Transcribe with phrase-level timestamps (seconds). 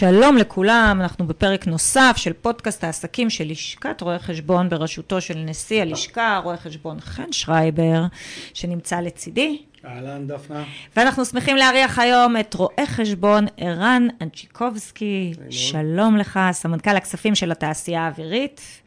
[0.00, 5.82] שלום לכולם, אנחנו בפרק נוסף של פודקאסט העסקים של לשכת רואי חשבון בראשותו של נשיא
[5.82, 8.04] הלשכה, רואה חשבון חן שרייבר,
[8.54, 9.62] שנמצא לצידי.
[9.84, 10.64] אהלן, דפנה.
[10.96, 15.32] ואנחנו שמחים לארח היום את רואה חשבון ערן אנצ'יקובסקי.
[15.50, 18.82] שלום לך, סמנכ"ל הכספים של התעשייה האווירית.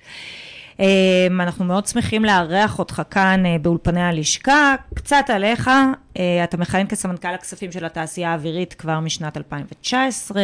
[0.80, 4.76] אמ, אנחנו מאוד שמחים לארח אותך כאן אה, באולפני הלשכה.
[4.94, 5.70] קצת עליך,
[6.18, 10.42] אה, אתה מכהן כסמנכ"ל הכספים של התעשייה האווירית כבר משנת 2019.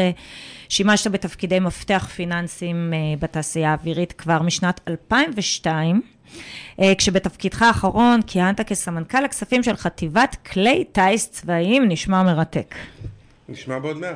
[0.70, 6.02] שימשת בתפקידי מפתח פיננסיים אה, בתעשייה האווירית כבר משנת 2002.
[6.98, 12.76] כשבתפקידך האחרון כיהנת כסמנכ"ל הכספים של חטיבת כלי טיס צבאיים, נשמע מרתק.
[13.50, 14.16] נשמע בעוד מעט.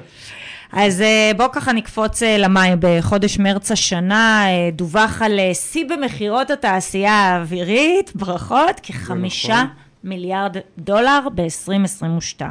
[0.73, 2.78] אז אה, בואו ככה נקפוץ אה, למים.
[2.80, 9.68] בחודש מרץ השנה אה, דווח על שיא במכירות התעשייה האווירית, ברכות, כחמישה נכון.
[10.04, 12.41] מיליארד דולר ב-2022.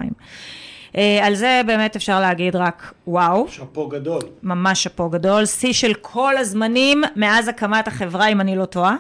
[1.23, 3.47] על זה באמת אפשר להגיד רק וואו.
[3.49, 4.21] שאפו גדול.
[4.43, 5.47] ממש שאפו גדול.
[5.47, 8.97] שיא של כל הזמנים מאז הקמת החברה, אם אני לא טועה.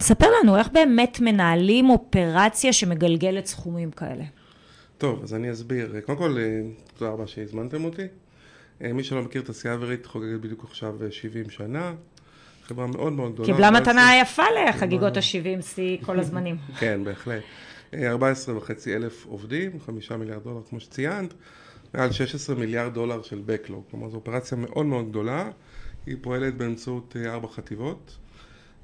[0.00, 4.24] ספר לנו, איך באמת מנהלים אופרציה שמגלגלת סכומים כאלה?
[4.98, 6.00] טוב, אז אני אסביר.
[6.06, 6.60] קודם כל, אה,
[6.96, 8.02] תודה רבה שהזמנתם אותי.
[8.82, 11.94] אה, מי שלא מכיר, תעשייה אווירית חוגגת בדיוק עכשיו 70 אה, שנה.
[12.62, 13.46] חברה מאוד מאוד גדולה.
[13.46, 16.56] קיבלה מתנה יפה לחגיגות ה-70 שיא כל הזמנים.
[16.80, 17.42] כן, בהחלט.
[17.94, 21.34] 14 וחצי אלף עובדים, 5 מיליארד דולר כמו שציינת,
[21.94, 23.90] מעל 16 מיליארד דולר של Backlog.
[23.90, 25.50] כלומר זו אופרציה מאוד מאוד גדולה,
[26.06, 28.16] היא פועלת באמצעות ארבע חטיבות,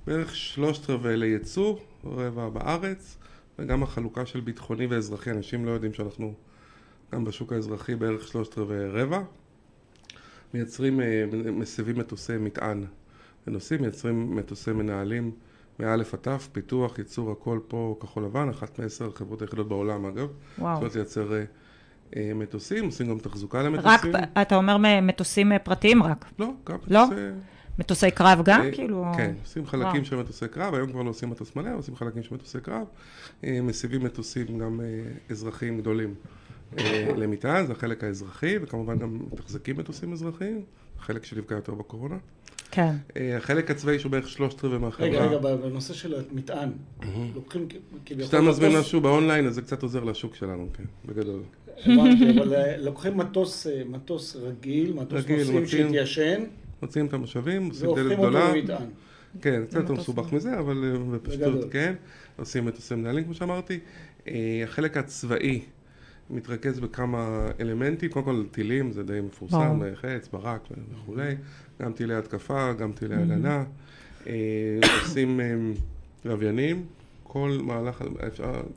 [0.06, 3.19] בערך שלושת רבעי לייצוא, רבע בארץ,
[3.58, 6.34] וגם החלוקה של ביטחוני ואזרחי, אנשים לא יודעים שאנחנו
[7.12, 9.22] גם בשוק האזרחי בערך שלושת רבעי רבע.
[10.55, 12.84] מייצרים, אה, מסבים מטוסי מטען
[13.47, 15.31] ונוסעים, מייצרים מטוסי מנהלים
[15.78, 20.28] מא' עד ת', פיתוח, ייצור, הכל פה כחול לבן, אחת מעשר החברות היחידות בעולם אגב.
[20.59, 20.75] וואו.
[20.75, 21.44] זאת אומרת לייצר אה,
[22.16, 24.16] אה, מטוסים, עושים גם תחזוקה למטוסים.
[24.16, 26.25] רק, אתה אומר מטוסים פרטיים רק?
[26.38, 27.06] לא, גם לא?
[27.06, 27.21] מטוסי...
[27.78, 28.62] מטוסי קרב גם?
[28.62, 29.05] אה, כאילו...
[29.16, 32.34] כן, עושים חלקים של מטוסי קרב, היום כבר לא עושים מטוס מלא, עושים חלקים של
[32.34, 32.87] מטוסי קרב.
[33.44, 34.87] אה, מסיבים מטוסים גם אה,
[35.31, 36.15] אזרחיים גדולים
[37.16, 40.62] למטען, זה החלק האזרחי, וכמובן גם מתחזקים מטוסים אזרחיים,
[41.00, 42.16] חלק שנפגע יותר בקורונה.
[42.71, 42.94] כן.
[43.37, 45.09] החלק הצבאי שהוא בערך שלושת רבעי מהחברה.
[45.09, 46.69] רגע, רגע, בנושא של המטען,
[47.34, 48.25] לוקחים כביכול...
[48.25, 51.43] כשאתה מזמין משהו באונליין, אז זה קצת עוזר לשוק שלנו, כן, בגדול.
[51.78, 53.16] הבנתי, אבל לוקחים
[53.87, 56.44] מטוס רגיל, מטוס נוסעים שהתיישן.
[56.82, 58.53] מוציאים את המשאבים, עושים דלת גדולה.
[59.41, 61.94] כן, קצת יותר מסובך מזה, אבל אה, בפשטות כן.
[62.37, 63.78] עושים מטוסי מנהלים, כמו שאמרתי.
[64.28, 65.62] אה, החלק הצבאי
[66.31, 71.34] מתרכז בכמה אלמנטים, קודם כל טילים, זה די מפורסם, חץ, ברק וכולי,
[71.82, 73.64] גם טילי התקפה, גם טילי הגנה.
[74.26, 75.41] אה, עושים
[76.25, 76.87] לוויינים,
[77.22, 78.03] כל מהלך,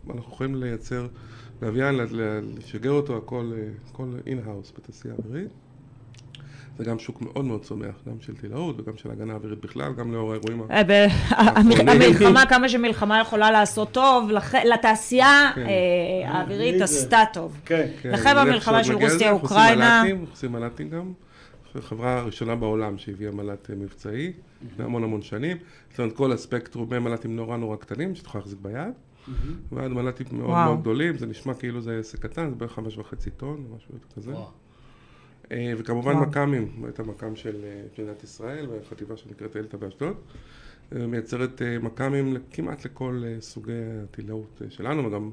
[0.09, 1.07] אנחנו יכולים לייצר
[1.61, 1.95] לוויין,
[2.57, 3.53] לשגר אותו, הכל
[4.25, 5.64] in-house בתעשייה אווירית.
[6.77, 10.13] זה גם שוק מאוד מאוד צומח, גם של טילאות וגם של הגנה אווירית בכלל, גם
[10.13, 11.89] לאור האירועים אה, האחרונים.
[11.89, 14.29] המלחמה, כמה שמלחמה יכולה לעשות טוב,
[14.65, 15.61] לתעשייה כן.
[15.61, 17.59] אה, האווירית עשתה טוב.
[17.65, 18.11] כן, כן.
[18.11, 20.01] לכן במלחמה של רוסיה-אוקראינה...
[20.01, 21.13] אנחנו עושים מל"טים גם.
[21.81, 24.31] חברה הראשונה בעולם שהביאה מל"ט אה, מבצעי,
[24.65, 25.57] לפני המון המון שנים.
[25.89, 28.93] זאת אומרת, כל הספקטרום, מל"טים נורא נורא קטנים, שאתה יכול להחזיק ביד.
[29.71, 33.29] ועד מל"טים מאוד מאוד גדולים, זה נשמע כאילו זה עסק קטן, זה בערך חמש וחצי
[33.29, 34.33] טון, משהו כזה.
[35.51, 40.15] אה, וכמובן מכ"מים, את המכ"ם של אה, מדינת ישראל והחטיבה שנקראת אלתא באשדוד.
[40.95, 43.71] אה, מייצרת מכ"מים כמעט לכל סוגי
[44.03, 45.31] הטילאות שלנו וגם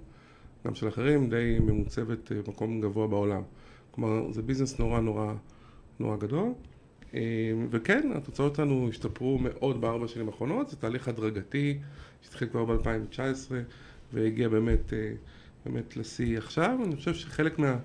[0.67, 3.43] גם של אחרים, די ממוצבת במקום גבוה בעולם.
[3.91, 5.35] כלומר, זה ביזנס נורא נורא
[6.01, 6.53] נורא גדול.
[7.71, 11.79] וכן, התוצאות שלנו השתפרו מאוד בארבע שנים האחרונות, זה תהליך הדרגתי
[12.23, 13.53] שהתחיל כבר ב-2019
[14.13, 14.93] והגיע באמת,
[15.67, 16.79] באמת לשיא עכשיו.
[16.85, 17.77] אני חושב שחלק מה...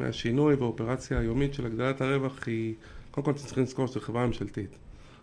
[0.00, 2.74] מהשינוי באופרציה היומית של הגדלת הרווח היא,
[3.10, 4.76] קודם כל צריכים לזכור שזו חברה ממשלתית.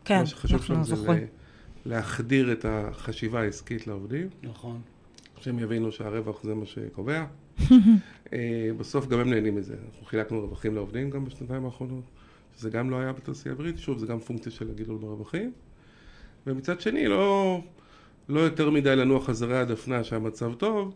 [0.05, 0.95] כן, מה שחשוב שם זה
[1.85, 4.27] להחדיר את החשיבה העסקית לעובדים.
[4.43, 4.81] נכון.
[5.39, 7.25] שהם יבינו שהרווח זה מה שקובע.
[8.33, 9.75] אה, בסוף גם הם נהנים מזה.
[9.89, 12.03] אנחנו חילקנו רווחים לעובדים גם בשנתיים האחרונות,
[12.57, 15.51] שזה גם לא היה בתעשייה אווירית, שוב, זה גם פונקציה של הגידול ברווחים.
[16.47, 17.61] ומצד שני, לא,
[18.29, 20.93] לא יותר מדי לנוח חזרי הדפנה שהמצב טוב,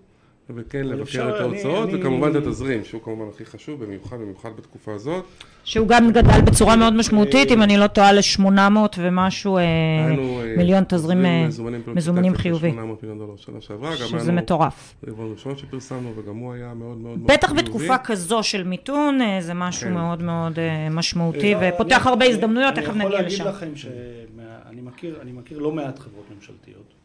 [0.50, 4.94] וכן לבקר את ההוצאות, אני, וכמובן את התזרים, שהוא כמובן הכי חשוב, במיוחד, במיוחד בתקופה
[4.94, 5.26] הזאת.
[5.64, 10.84] שהוא גם גדל בצורה מאוד משמעותית, אם אני לא טועה, ל-800 ומשהו אה, אה, מיליון
[10.88, 11.48] תזרים אה,
[11.88, 12.70] מזומנים חיובי.
[12.72, 13.98] 800 מיליון דולר שנה שעברה.
[13.98, 14.96] שזה מטורף.
[15.08, 17.34] רבעון ראשון שפרסמנו, וגם הוא היה מאוד מאוד חיובי.
[17.34, 19.94] בטח בתקופה כזו של מיתון, זה משהו כן.
[19.94, 20.60] מאוד מאוד
[20.92, 23.44] משמעותי, ופותח הרבה הזדמנויות, תכף נגיע לשם.
[23.44, 27.01] אני יכול להגיד לכם שאני מכיר לא מעט חברות ממשלתיות.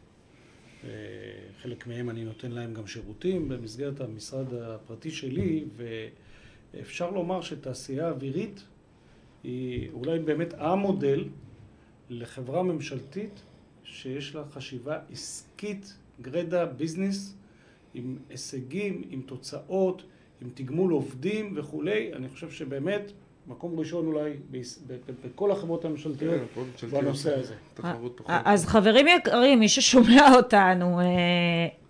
[1.61, 5.65] חלק מהם אני נותן להם גם שירותים במסגרת המשרד הפרטי שלי,
[6.73, 8.63] ואפשר לומר שתעשייה אווירית
[9.43, 11.25] היא אולי באמת המודל
[12.09, 13.41] לחברה ממשלתית
[13.83, 17.35] שיש לה חשיבה עסקית, גרדה, ביזנס,
[17.93, 20.03] עם הישגים, עם תוצאות,
[20.41, 22.13] עם תגמול עובדים וכולי.
[22.13, 23.11] אני חושב שבאמת,
[23.47, 24.31] מקום ראשון אולי
[25.25, 27.53] בכל החברות הממשלתיות כן, בנושא הזה.
[28.27, 31.05] אז חברים יקרים, מי ששומע אותנו, אה,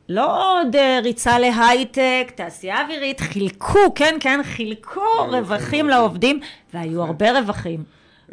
[0.09, 5.01] לא עוד אה, ריצה להייטק, תעשייה אווירית, חילקו, כן, כן, חילקו
[5.31, 6.39] רווחים לעובדים,
[6.73, 7.83] והיו הרבה רווחים.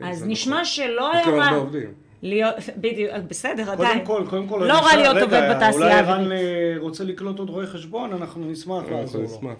[0.02, 1.24] אז נשמע שלא היה...
[1.24, 1.92] הרבה עובדים.
[2.22, 4.04] להיות, בדיוק, בסדר, עדיין.
[4.04, 6.26] קודם כל, קודם כל, לא רע להיות עובד בתעשייה האווירית.
[6.26, 6.38] אולי
[6.72, 9.50] ערן רוצה לקלוט עוד רואה חשבון, אנחנו נשמח לעזור לו.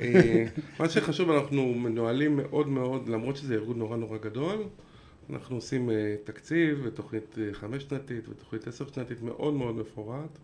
[0.00, 0.44] אה,
[0.80, 4.64] מה שחשוב, אנחנו מנוהלים מאוד מאוד, למרות שזה ארגון נורא נורא גדול,
[5.32, 5.90] אנחנו עושים
[6.24, 10.38] תקציב ותוכנית חמש שנתית ותוכנית עשר שנתית מאוד מאוד מפורט.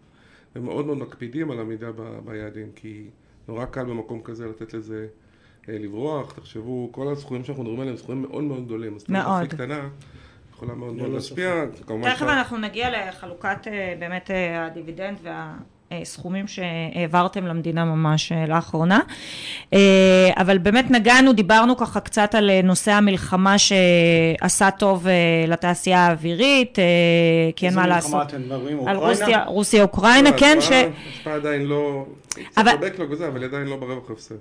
[0.56, 1.90] ומאוד מאוד מקפידים על עמידה
[2.24, 3.04] ביעדים, כי
[3.48, 5.06] נורא קל במקום כזה לתת לזה
[5.68, 6.32] אה, לברוח.
[6.32, 8.96] תחשבו, כל הסכומים שאנחנו מדברים עליהם סכומים מאוד מאוד גדולים.
[8.96, 9.42] אז מאוד.
[9.42, 9.88] אז קטנה
[10.52, 11.64] יכולה מאוד מאוד להשפיע.
[12.02, 15.56] תכף אנחנו נגיע לחלוקת אה, באמת אה, הדיבידנד וה...
[16.04, 19.00] סכומים שהעברתם למדינה ממש לאחרונה.
[20.36, 25.06] אבל באמת נגענו, דיברנו ככה קצת על נושא המלחמה שעשה טוב
[25.48, 26.78] לתעשייה האווירית,
[27.56, 28.04] כי אין מה לעשות.
[28.04, 28.88] איזה מלחמה אתם מדברים?
[28.88, 30.70] על רוסיה, רוסיה אוקראינה, כן, ש...
[31.08, 32.06] השפעה עדיין לא...
[32.56, 32.72] אבל...
[33.10, 34.34] וזה, אבל עדיין לא ברווח הפסד.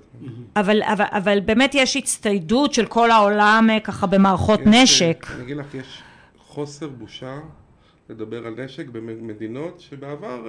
[0.56, 5.26] אבל, אבל, אבל באמת יש הצטיידות של כל העולם ככה במערכות נשק.
[5.34, 6.02] אני אגיד לך, יש
[6.38, 7.38] חוסר בושה
[8.10, 10.40] לדבר על נשק במדינות שבעבר...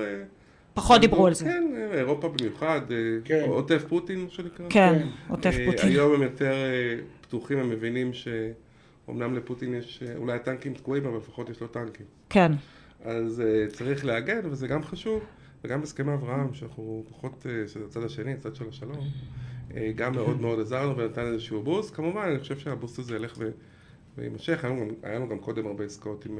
[0.75, 1.45] פחות דיברו על זה.
[1.45, 2.81] כן, אירופה במיוחד,
[3.25, 3.43] כן.
[3.47, 4.65] עוטף פוטין, מה שנקרא.
[4.69, 5.89] כן, עוטף פוטין.
[5.89, 6.53] היום הם יותר
[7.21, 12.05] פתוחים, הם מבינים שאומנם לפוטין יש, אולי הטנקים תקועים, אבל לפחות יש לו טנקים.
[12.29, 12.51] כן.
[13.05, 15.23] אז צריך להגן, וזה גם חשוב,
[15.63, 18.99] וגם הסכמי אברהם, שאנחנו פחות, שזה הצד השני, הצד של השלום,
[19.95, 21.95] גם מאוד מאוד עזרנו ונתן איזשהו בוסט.
[21.95, 23.37] כמובן, אני חושב שהבוסט הזה ילך
[24.17, 24.65] ויימשך,
[25.03, 26.39] היה לנו גם קודם הרבה עסקאות עם...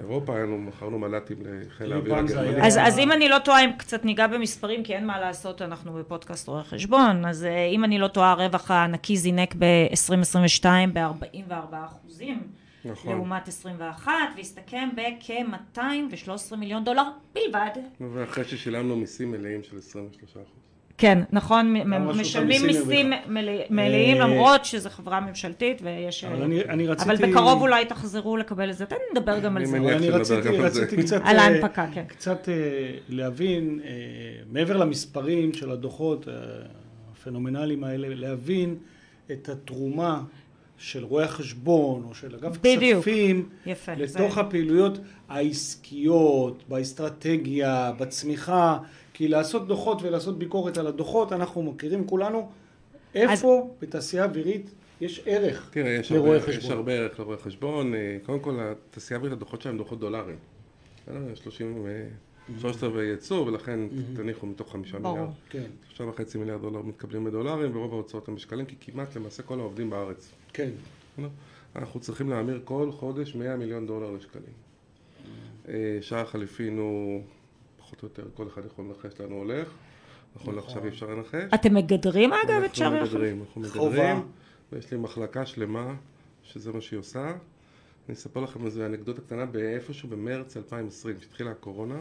[0.00, 2.66] אירופה, היינו, מכרנו מל"טים לחיל האוויר הגרמני.
[2.66, 5.92] אז, אז אם אני לא טועה, אם קצת ניגע במספרים, כי אין מה לעשות, אנחנו
[5.92, 12.42] בפודקאסט רואי חשבון, אז אם אני לא טועה, הרווח הנקי זינק ב-2022 ב-44 אחוזים.
[12.84, 13.12] נכון.
[13.12, 17.02] לעומת 21, והסתכם בכ-213 מיליון דולר
[17.34, 17.70] בלבד.
[18.14, 20.73] ואחרי ששילמנו מיסים מלאים של 23 אחוז.
[20.98, 21.74] כן, נכון,
[22.14, 23.12] משלמים מיסים
[23.70, 26.24] מלאים למרות שזו חברה ממשלתית ויש...
[26.24, 27.10] אבל אני רציתי...
[27.10, 29.76] אבל בקרוב אולי תחזרו לקבל את זה, תן נדבר גם על זה.
[29.76, 31.20] אני רציתי קצת...
[31.24, 32.04] על ההנפקה, כן.
[32.08, 32.48] קצת
[33.08, 33.80] להבין,
[34.52, 36.28] מעבר למספרים של הדוחות
[37.12, 38.76] הפנומנליים האלה, להבין
[39.32, 40.22] את התרומה
[40.78, 43.48] של רואי החשבון או של אגף כספים
[43.96, 44.98] לתוך הפעילויות
[45.28, 48.78] העסקיות, באסטרטגיה, בצמיחה.
[49.14, 52.48] כי לעשות דוחות ולעשות ביקורת על הדוחות, אנחנו מכירים כולנו
[53.14, 53.82] איפה אז...
[53.82, 54.70] בתעשייה אווירית
[55.00, 56.64] יש ערך תראה, יש לרואי חשבון.
[56.64, 57.92] יש הרבה ערך לרואי חשבון.
[58.26, 60.36] קודם כל, התעשייה האווירית, הדוחות שלהם דוחות דולרים.
[61.34, 61.86] 30,
[62.58, 63.80] שלושת רבעי ייצוא, ולכן
[64.16, 65.28] תניחו מתוך חמישה מיליארד.
[65.50, 65.64] כן.
[65.88, 69.90] שלושה וחצי מיליארד דולר מתקבלים בדולרים, ורוב ההוצאות הם בשקלים, כי כמעט למעשה כל העובדים
[69.90, 70.32] בארץ.
[70.52, 70.70] כן.
[71.76, 74.54] אנחנו צריכים להמיר כל חודש 100 מיליון דולר לשקלים.
[76.00, 77.22] שער החליפין הוא
[77.96, 79.68] פחות או יותר כל אחד יכול לנחש לאן הוא הולך.
[80.36, 81.54] נכון לעכשיו אי אפשר לנחש.
[81.54, 83.40] אתם מגדרים אגב את שער החליפין?
[83.40, 84.22] אנחנו מגדרים,
[84.72, 85.94] ויש לי מחלקה שלמה
[86.42, 87.32] שזה מה שהיא עושה.
[88.08, 91.98] אני אספר לכם איזה אנקדוטה קטנה, באיפשהו במרץ 2020, כשהתחילה הקורונה,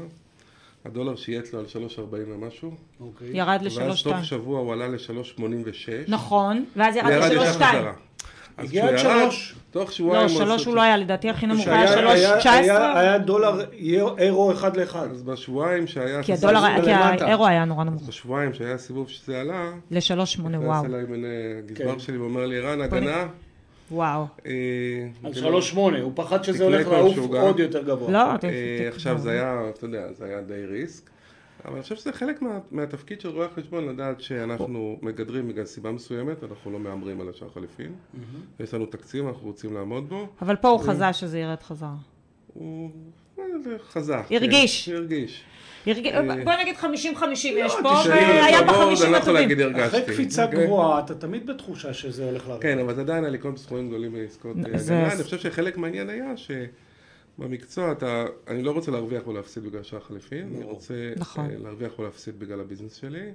[0.85, 2.71] הדולר שייט לו על 3.40 ומשהו.
[2.99, 3.37] אוקיי.
[3.37, 3.81] ירד ל-3.2.
[3.81, 5.41] ואז תוך שבוע הוא עלה ל-3.86.
[6.07, 7.63] נכון, ואז ירד ל-3.2.
[8.57, 9.55] הגיע עד שלוש.
[9.71, 10.27] תוך שבועיים...
[10.27, 12.99] לא, שלוש הוא לא היה, לדעתי הכי נמוך היה שלוש תשע עשרה.
[12.99, 13.65] היה דולר
[14.17, 15.11] אירו אחד לאחד.
[15.11, 16.23] אז בשבועיים שהיה...
[16.23, 18.03] כי הדולר, כי האירו היה נורא נמוך.
[18.07, 19.71] בשבועיים שהיה סיבוב שזה עלה...
[19.91, 20.83] לשלוש שמונה, וואו.
[20.83, 23.27] נכנס אליי מנה הגזבר שלי ואומר לי, ערן, הגנה.
[23.91, 24.25] וואו.
[25.23, 28.11] על שלוש שמונה, הוא פחד שזה הולך לעוף עוד יותר גבוה.
[28.11, 28.23] לא,
[28.87, 31.09] עכשיו זה היה, אתה יודע, זה היה די ריסק.
[31.65, 35.91] אבל אני חושב שזה חלק מה, מהתפקיד של רואי החשבון לדעת שאנחנו מגדרים בגלל סיבה
[35.91, 37.91] מסוימת, אנחנו לא מהמרים על השער חליפין.
[37.91, 38.63] Mm-hmm.
[38.63, 40.27] יש לנו תקציב, אנחנו רוצים לעמוד בו.
[40.41, 40.83] אבל פה הוא ו...
[40.83, 41.95] חזה שזה ירד חזרה.
[42.53, 42.89] הוא
[43.89, 44.15] חזה.
[44.29, 44.89] הרגיש.
[44.89, 45.43] כן, הרגיש.
[45.85, 46.07] הרג...
[46.43, 46.85] בוא נגיד 50-50
[47.43, 49.75] יש פה, והיה ב-50 הטובים.
[49.75, 52.61] אחרי קפיצה גבוהה, אתה תמיד בתחושה שזה הולך לרדת.
[52.61, 55.13] כן, אבל עדיין היה לי כל מיני סכומים גדולים בעסקות הגנה.
[55.13, 56.51] אני חושב שחלק מהעניין היה ש...
[57.37, 61.49] במקצוע אתה, אני לא רוצה להרוויח או להפסיד בגלל שער חליפין, אני רוצה נכון.
[61.49, 63.31] להרוויח או להפסיד בגלל הביזנס שלי,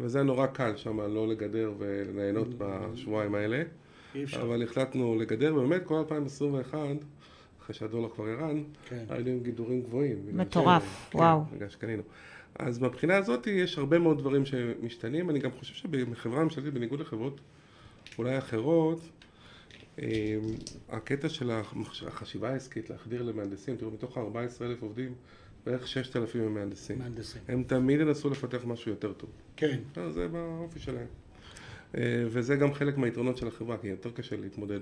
[0.00, 3.62] וזה נורא קל שם לא לגדר וליהנות בשבועיים האלה,
[4.40, 6.78] אבל החלטנו לגדר, ובאמת כל 2021,
[7.60, 8.56] אחרי שהדולר כבר ירד,
[8.88, 9.04] כן.
[9.08, 10.18] היינו עם גידורים גבוהים.
[10.32, 11.40] מטורף, כן, וואו.
[11.52, 12.02] בגלל שקנינו.
[12.58, 17.40] אז מבחינה הזאת יש הרבה מאוד דברים שמשתנים, אני גם חושב שבחברה ממשלתית, בניגוד לחברות
[18.18, 19.00] אולי אחרות,
[20.88, 21.50] הקטע של
[22.06, 25.14] החשיבה העסקית, להחדיר למהנדסים, תראו, מתוך ה-14,000 עובדים,
[25.66, 26.98] בערך 6,000 הם מהנדסים.
[26.98, 27.42] מהנדסים.
[27.48, 29.30] הם תמיד ינסו לפתח משהו יותר טוב.
[29.56, 29.78] כן.
[30.10, 31.06] זה באופי שלהם.
[32.26, 34.80] וזה גם חלק מהיתרונות של החברה, כי יותר קשה להתמודד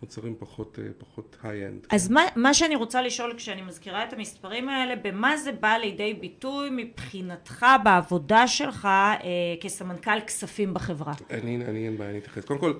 [0.00, 1.86] במוצרים פחות, פחות היי-אנד.
[1.90, 2.14] אז כן.
[2.14, 6.68] מה, מה שאני רוצה לשאול כשאני מזכירה את המספרים האלה, במה זה בא לידי ביטוי
[6.72, 9.20] מבחינתך בעבודה שלך אה,
[9.60, 11.14] כסמנכ"ל כספים בחברה?
[11.30, 12.44] אני, אני אין בעיה, אני אתייחס.
[12.44, 12.72] קודם כל,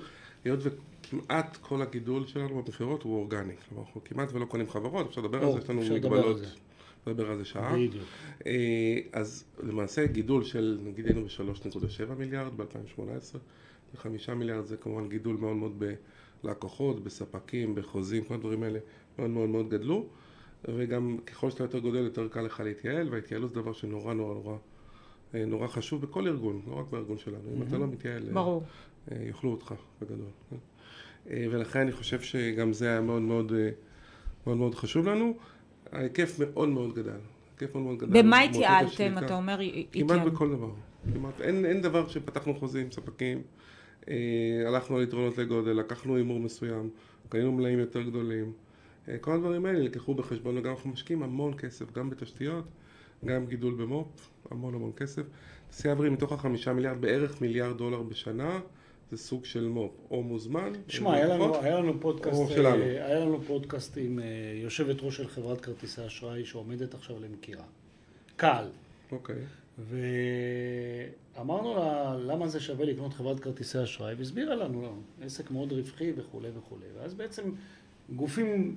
[0.45, 0.61] היות
[1.07, 3.55] וכמעט כל הגידול שלנו במכירות הוא אורגני.
[3.69, 6.37] כלומר, אנחנו כמעט ולא קונים חברות, אפשר לדבר על זה, יש לנו מגבלות.
[7.07, 7.73] נדבר על זה שעה.
[7.77, 8.05] בדיוק.
[9.13, 13.37] אז למעשה גידול של, נגיד היינו ב-3.7 מיליארד ב-2018,
[13.95, 15.83] ו-5 מיליארד זה כמובן גידול מאוד מאוד
[16.45, 18.79] בלקוחות, בספקים, בחוזים, כל הדברים האלה
[19.19, 20.07] מאוד מאוד מאוד גדלו,
[20.65, 24.57] וגם ככל שאתה יותר גודל יותר קל לך להתייעל, וההתייעלות זה דבר שנורא נורא נורא
[25.35, 27.57] נורא חשוב בכל ארגון, לא רק בארגון שלנו.
[27.57, 28.63] אם אתה לא מתייעל, ברור.
[29.27, 30.27] יאכלו אותך בגדול.
[31.31, 33.53] ולכן אני חושב שגם זה היה מאוד מאוד,
[34.47, 35.35] מאוד, מאוד חשוב לנו.
[35.93, 37.11] ההיקף מאוד מאוד גדל.
[37.11, 38.23] ההיקף מאוד מאוד גדל.
[38.23, 39.59] במה התייעלתם, אתה אומר?
[39.93, 40.71] כמעט בכל דבר.
[41.15, 43.43] כמעט, אין, אין דבר שפתחנו חוזים, ספקים,
[44.09, 44.15] אה,
[44.67, 46.91] הלכנו על יתרונות לגודל, לקחנו הימור מסוים,
[47.29, 48.53] קנינו מלאים יותר גדולים.
[49.09, 52.65] אה, כל הדברים האלה לקחו בחשבון, וגם אנחנו משקיעים המון כסף, גם בתשתיות,
[53.25, 55.23] גם גידול במו"פ, המון המון כסף.
[55.69, 58.61] תעשייה אווירית מתוך החמישה מיליארד, בערך מיליארד דולר בשנה.
[59.11, 60.73] זה סוג של מו"פ, או מוזמן.
[60.89, 64.25] שמע, היה, לנו, היה לנו פודקאסט, אה, היה לנו פודקאסט עם אה,
[64.63, 67.65] יושבת ראש של חברת כרטיסי אשראי שעומדת עכשיו למכירה.
[68.37, 68.65] קל.
[69.13, 69.37] אוקיי.
[71.39, 76.13] ואמרנו לה למה זה שווה לקנות חברת כרטיסי אשראי, והסבירה לנו, לא, עסק מאוד רווחי
[76.17, 76.87] וכולי וכולי.
[76.99, 77.43] ואז בעצם
[78.17, 78.77] גופים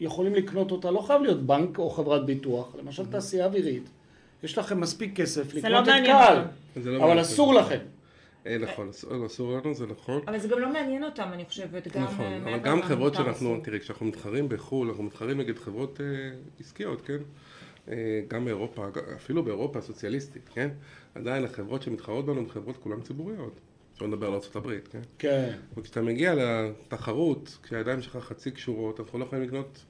[0.00, 3.88] יכולים לקנות אותה, לא חייב להיות בנק או חברת ביטוח, למשל תעשייה אווירית.
[4.42, 6.44] יש לכם מספיק כסף לקנות לא את קהל,
[6.84, 7.78] לא אבל אסור לכם.
[8.46, 8.90] אה, נכון,
[9.26, 10.22] אסור לנו, זה נכון.
[10.28, 13.60] אבל זה גם לא מעניין אותם, אני חושבת, גם נכון, אה, אבל גם חברות שאנחנו,
[13.62, 16.06] תראי, כשאנחנו מתחרים בחו"ל, אנחנו מתחרים נגד חברות אה,
[16.60, 17.18] עסקיות, כן?
[18.28, 20.68] גם באירופה, אפילו באירופה הסוציאליסטית, כן?
[21.14, 23.60] עדיין החברות שמתחרות בנו הן חברות כולן ציבוריות.
[23.92, 25.00] אפשר לדבר על ארה"ב, כן?
[25.18, 25.56] כן.
[25.76, 29.84] וכשאתה מגיע לתחרות, כשהידיים שלך חצי קשורות, אנחנו לא יכולים לקנות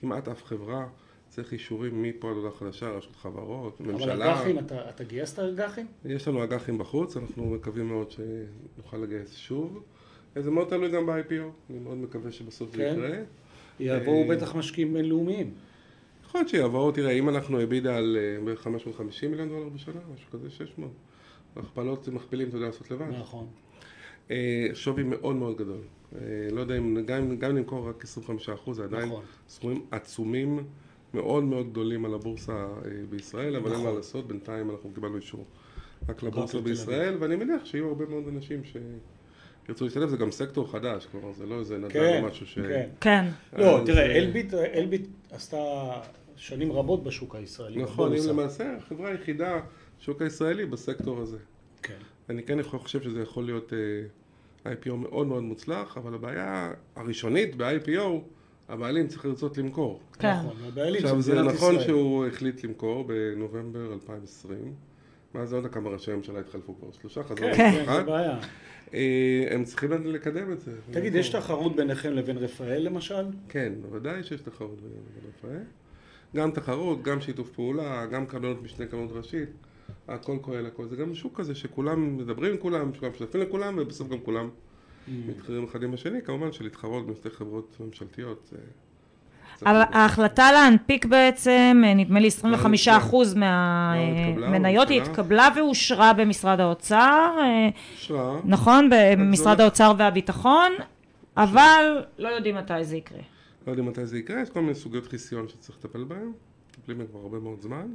[0.00, 0.86] כמעט אף חברה.
[1.32, 4.14] צריך אישורים מפה עד הודעה חדשה, רשות חברות, ממשלה.
[4.14, 5.86] אבל אג"חים, אתה, אתה גייסת אג"חים?
[6.04, 9.82] יש לנו אג"חים בחוץ, אנחנו מקווים מאוד שנוכל לגייס שוב.
[10.36, 12.94] זה מאוד תלוי גם ב-IPO, אני מאוד מקווה שבסוף כן.
[12.94, 13.08] זה
[13.80, 13.96] יקרה.
[13.96, 15.54] יבואו בטח משקיעים בינלאומיים.
[16.24, 20.30] יכול להיות שיבואו, תראה, אם אנחנו הבידה על אה, בערך 550 מיליון דולר בשנה, משהו
[20.30, 20.90] כזה, 600.
[21.56, 23.06] הכפלות מכפילים, אתה יודע לעשות לבד.
[23.20, 23.46] נכון.
[24.30, 25.80] אה, שווי מאוד מאוד גדול.
[26.14, 26.20] אה,
[26.52, 29.24] לא יודע אם, גם אם נמכור רק 25 זה עדיין נכון.
[29.48, 30.64] סכומים עצומים.
[31.14, 33.96] מאוד מאוד גדולים על הבורסה אה, בישראל, אבל אין מה נכון.
[33.96, 35.44] לעשות, בינתיים אנחנו קיבלנו אישור
[36.08, 41.06] רק לבורסה בישראל, ואני מניח שיהיו הרבה מאוד אנשים שירצו להשתלב, זה גם סקטור חדש,
[41.06, 42.58] כלומר זה לא איזה נדל או כן, משהו ש...
[42.58, 43.24] כן, כן.
[43.58, 44.16] לא, תראה,
[44.74, 45.56] אלביט עשתה
[46.36, 47.82] שנים רבות בשוק הישראלי.
[47.82, 49.60] נכון, אם למעשה החברה היחידה,
[50.00, 51.38] שוק הישראלי, בסקטור הזה.
[51.82, 51.98] כן.
[52.28, 53.72] אני כן חושב שזה יכול להיות
[54.66, 58.00] אה, IPO מאוד מאוד מוצלח, אבל הבעיה הראשונית ב-IPO
[58.72, 60.00] הבעלים צריך לרצות למכור.
[60.18, 60.34] כן.
[60.36, 61.18] נכון, הבעלים ישראל.
[61.18, 64.74] עכשיו זה נכון שהוא החליט למכור בנובמבר 2020,
[65.34, 68.38] מאז עוד כמה ראשי הממשלה התחלפו כבר, שלושה חזרו כן, כן, זה בעיה.
[68.94, 70.72] אה, הם צריכים לקדם את זה.
[70.90, 73.24] תגיד, יש תחרות ביניכם לבין רפאל למשל?
[73.48, 75.64] כן, בוודאי שיש תחרות בינינו לבין רפאל.
[76.36, 79.48] גם תחרות, גם שיתוף פעולה, גם קרנות משנה קרנות ראשית.
[80.08, 80.86] הכל כולל הכל.
[80.88, 84.48] זה גם שוק כזה שכולם מדברים עם כולם, כולם שותפים לכולם, ובסוף גם כולם
[85.08, 88.52] מתחרים אחד עם השני, כמובן שלהתחרות בין שתי חברות ממשלתיות.
[89.66, 97.36] אבל ההחלטה להנפיק בעצם, נדמה לי 25 אחוז מהמניות, היא התקבלה ואושרה במשרד האוצר.
[97.94, 98.40] אושרה.
[98.44, 100.72] נכון, במשרד האוצר והביטחון,
[101.36, 103.20] אבל לא יודעים מתי זה יקרה.
[103.66, 106.32] לא יודעים מתי זה יקרה, יש כל מיני סוגיות חיסיון שצריך לטפל בהן,
[106.78, 107.86] מטפלים כבר הרבה מאוד זמן.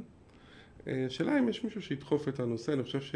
[0.86, 3.14] השאלה אם יש מישהו שידחוף את הנושא, אני חושב ש...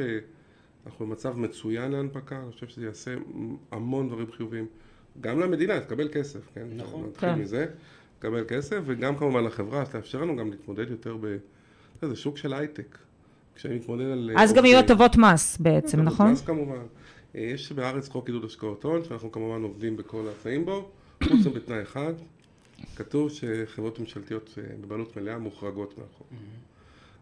[0.87, 3.15] אנחנו במצב מצוין להנפקה, אני חושב שזה יעשה
[3.71, 4.67] המון דברים חיוביים.
[5.21, 6.67] גם למדינה, תקבל כסף, כן?
[6.77, 7.07] נכון.
[7.09, 7.39] נתחיל כן.
[7.39, 7.67] מזה,
[8.19, 11.37] תקבל כסף, וגם כמובן לחברה, שתאפשר לנו גם להתמודד יותר ב...
[12.03, 12.99] זה שוק של הייטק.
[13.55, 14.31] כשאני מתמודד על...
[14.37, 16.27] אז גם יהיו הטבות מס בעצם, נכון?
[16.27, 16.83] הטבות מס כמובן.
[17.35, 20.89] אה, יש בארץ חוק עידוד השקעות הון, שאנחנו כמובן עובדים בכל התנאים בו,
[21.23, 22.13] חוץ מבתנאי אחד,
[22.97, 26.27] כתוב שחברות ממשלתיות אה, בבעלות מלאה מוחרגות מהחוק.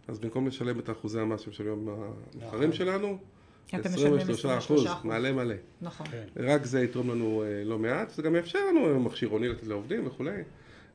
[0.09, 2.73] אז במקום לשלם את אחוזי המס שמשלמים המתחרים נכון.
[2.73, 3.19] שלנו,
[3.75, 5.55] 23 אחוז, מעלה מלא.
[5.83, 6.07] נכון.
[6.07, 6.25] כן.
[6.37, 10.43] רק זה יתרום לנו אה, לא מעט, זה גם יאפשר לנו מכשירוני לתת לעובדים וכולי.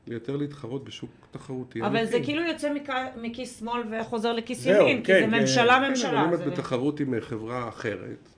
[0.08, 1.82] יותר להתחרות בשוק תחרותי.
[1.82, 2.72] אבל זה כאילו יוצא
[3.16, 5.90] מכיס שמאל וחוזר לכיס ימין, כי זה כן, ממשלה כן.
[5.90, 6.24] ממשלה.
[6.28, 8.28] אם את בתחרות עם חברה אחרת,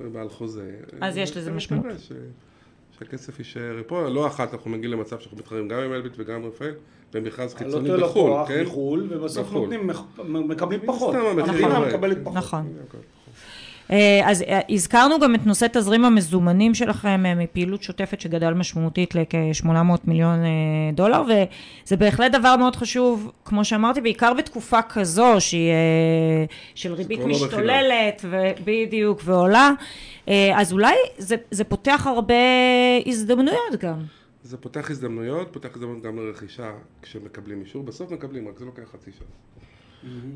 [0.00, 0.70] בעל חוזה.
[1.00, 1.86] אז יש לזה משמעות.
[2.98, 4.08] שהכסף יישאר פה.
[4.08, 6.74] לא אחת אנחנו מגיעים למצב שאנחנו מתחרים גם עם אלביט וגם עם רפאל,
[7.12, 8.62] במכרז חיצוני בחו"ל, לקוח כן?
[8.62, 9.60] מחו"ל, ובסוף בחו"ל.
[9.60, 9.90] נותנים,
[10.48, 11.14] מקבלים פחות.
[11.14, 11.88] סתם המחיר המדינה יורד.
[11.88, 12.36] מקבלת פחות.
[12.36, 12.72] נכון.
[13.90, 19.14] אה, אז אה, הזכרנו גם את נושא תזרים המזומנים שלכם אה, מפעילות שוטפת שגדל משמעותית
[19.14, 19.68] לכ-800
[20.04, 20.38] מיליון
[20.94, 25.72] דולר, וזה בהחלט דבר מאוד חשוב, כמו שאמרתי, בעיקר בתקופה כזו שהיא
[26.74, 27.26] של ריבית לא.
[27.26, 28.24] משתוללת,
[28.64, 29.70] בדיוק, ועולה,
[30.54, 32.34] אז אולי זה, זה פותח הרבה
[33.06, 33.98] הזדמנויות גם.
[34.42, 37.82] זה פותח הזדמנויות, פותח הזדמנויות גם לרכישה כשמקבלים אישור.
[37.82, 39.26] בסוף מקבלים, רק זה לוקח חצי שנה.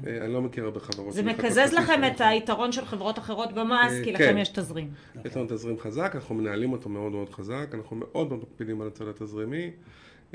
[0.07, 2.01] אה, אני לא מכיר הרבה חברות זה מקזז לכם.
[2.07, 4.25] את היתרון של חברות אחרות במס, אה, כי כן.
[4.25, 4.91] לכם יש תזרים.
[5.25, 8.89] יש לנו תזרים חזק, אנחנו מנהלים אותו מאוד מאוד חזק, אנחנו מאוד מאוד מקפידים על
[8.89, 9.71] הצד התזרימי.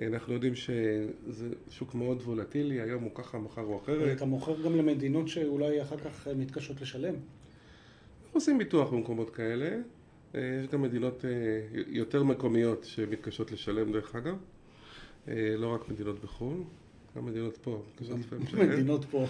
[0.01, 4.17] אה, אנחנו יודעים שזה שוק מאוד וולטילי, היום הוא ככה, מחר הוא אחרת.
[4.17, 7.13] אתה מוכר גם למדינות שאולי אחר כך מתקשות לשלם.
[7.13, 9.69] אנחנו עושים ביטוח במקומות כאלה.
[10.33, 11.25] יש גם מדינות
[11.87, 14.35] יותר מקומיות שמתקשות לשלם דרך אגב.
[15.57, 16.57] לא רק מדינות בחו"ל,
[17.15, 17.83] גם מדינות פה.
[18.53, 19.25] מדינות פה.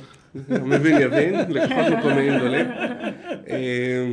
[0.49, 2.65] המבין יבין, לקוחות מקומיים גדולים.
[3.49, 4.11] אה,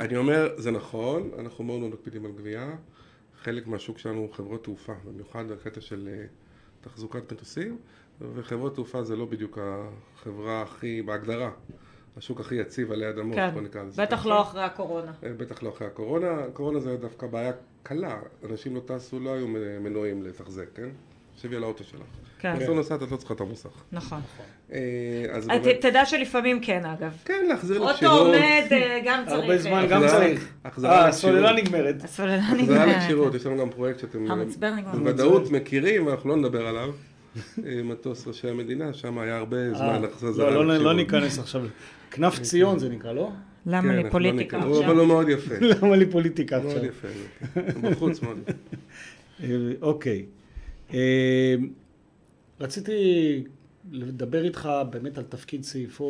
[0.00, 2.74] אני אומר, זה נכון, אנחנו מאוד מאוד מקפידים על גבייה.
[3.42, 6.24] חלק מהשוק שלנו הוא חברות תעופה, במיוחד בקטע של אה,
[6.80, 7.76] תחזוקת מטוסים,
[8.34, 11.50] וחברות תעופה זה לא בדיוק החברה הכי, בהגדרה,
[12.16, 14.28] השוק הכי יציב עלי אדמות, כן, בוא נקרא לזה בטח ככה.
[14.28, 15.12] לא אחרי הקורונה.
[15.24, 16.44] אה, בטח לא אחרי הקורונה.
[16.44, 18.20] הקורונה זה דווקא בעיה קלה.
[18.50, 19.48] אנשים לא טסו, לא היו
[19.80, 20.88] מנועים לתחזק, כן?
[21.34, 22.00] תחשבי על האוטו שלך.
[22.38, 22.54] כן.
[22.56, 23.68] בסוף נוסעת, את לא צריכה את המוסך.
[23.92, 24.20] נכון.
[24.72, 24.78] אה,
[25.32, 27.16] אז אה, תדע שלפעמים כן, אגב.
[27.24, 28.26] כן, להחזיר אוטו לכשירות.
[28.26, 29.40] עומד, אה, גם צריך...
[29.40, 30.48] הרבה זמן גם החזרה- צריך.
[30.64, 31.08] החזרה אה.
[31.08, 32.04] הסוללה נגמרת.
[32.04, 32.96] הסוללה החזרה נגמרת.
[32.96, 34.92] לכשירות, יש לנו גם פרויקט שאתם המצבר נגמר.
[34.92, 36.92] בוודאות מכירים, ואנחנו לא נדבר עליו.
[37.84, 40.96] מטוס ראשי המדינה, שם היה הרבה זמן החזרה לא, לא, לא לכשירות.
[40.96, 41.62] ניכנס עכשיו.
[42.10, 43.30] כנף ציון זה נקרא, לא?
[43.66, 44.84] למה כן, לי אנחנו לא פוליטיקה עכשיו?
[44.84, 45.54] אבל הוא מאוד יפה.
[45.82, 46.84] למה לי פוליטיקה מאוד עכשיו?
[46.84, 47.08] יפה.
[47.08, 47.90] זה, כן.
[47.90, 49.46] בחוץ מאוד יפה.
[49.82, 50.24] אוקיי.
[50.94, 51.54] אה,
[52.60, 53.44] רציתי
[53.92, 56.04] לדבר איתך באמת על תפקיד CFO,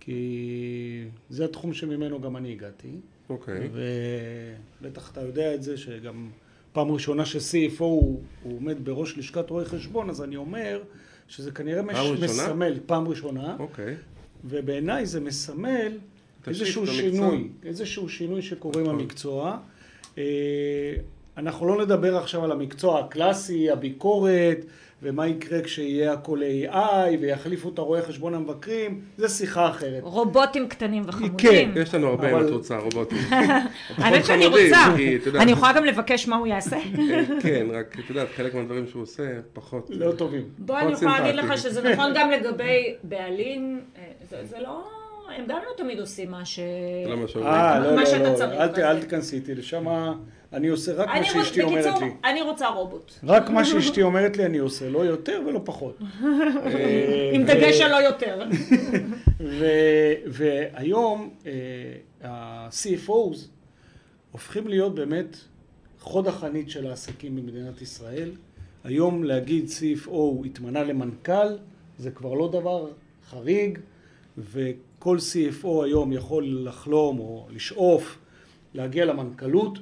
[0.00, 2.88] כי זה התחום שממנו גם אני הגעתי.
[3.28, 3.68] אוקיי.
[4.80, 6.30] ובטח אתה יודע את זה שגם
[6.72, 10.82] פעם ראשונה ש-CFO הוא, הוא עומד בראש לשכת רואי חשבון, אז אני אומר
[11.28, 12.26] שזה כנראה מש, פעם ראשונה?
[12.26, 13.94] מסמל, פעם ראשונה, אוקיי.
[14.44, 15.98] ובעיניי זה מסמל
[16.46, 16.86] איזשהו.
[16.86, 18.88] שינוי, איזשהו שינוי שקורה עם.
[18.88, 19.58] המקצוע.
[21.38, 24.64] אנחנו לא נדבר עכשיו על המקצוע הקלאסי, הביקורת,
[25.02, 26.76] ומה יקרה כשיהיה הכל AI,
[27.20, 30.00] ויחליפו את הרואי חשבון המבקרים, זה שיחה אחרת.
[30.02, 31.08] רובוטים קטנים כן.
[31.08, 31.72] וחמודים.
[31.76, 33.18] יש לנו הרבה אבל- אם את רוצה, רובוטים.
[33.98, 34.94] האמת שאני רוצה.
[35.40, 36.76] אני יכולה גם לבקש מה הוא יעשה.
[37.10, 39.90] אה, כן, רק את יודעת, חלק מהדברים שהוא עושה, פחות.
[39.90, 40.42] לא טובים.
[40.58, 41.34] בוא, אני יכולה להגיד.
[41.34, 43.80] לך שזה נכון גם לגבי בעלים.
[43.96, 44.88] אה, זה זה לא...
[45.36, 46.58] הם גם לא תמיד עושים מה ש...
[47.06, 47.54] לא מה שאומרים.
[47.54, 49.00] אה, לא, לא, שאתה לא, צריך, אל?
[49.00, 49.86] תיכנסי איתי לשם,
[50.52, 52.06] אני עושה רק מה אני רוצ- שאשתי אומרת לי.
[52.24, 53.12] אני רוצה רובוט.
[53.24, 55.98] רק מה שאשתי אומרת לי אני עושה, לא יותר ולא פחות.
[56.02, 58.42] אה, עם ו- דגש על לא יותר.
[60.26, 61.52] והיום אה,
[62.28, 63.36] ה-CFOs
[64.32, 65.36] הופכים להיות באמת
[66.00, 68.30] חוד החנית של העסקים במדינת ישראל.
[68.84, 71.56] היום להגיד CFO התמנה למנכ"ל
[71.98, 72.88] זה כבר לא דבר
[73.30, 73.78] חריג
[74.38, 78.18] וכל CFO היום יכול לחלום או לשאוף
[78.74, 79.78] להגיע למנכ"לות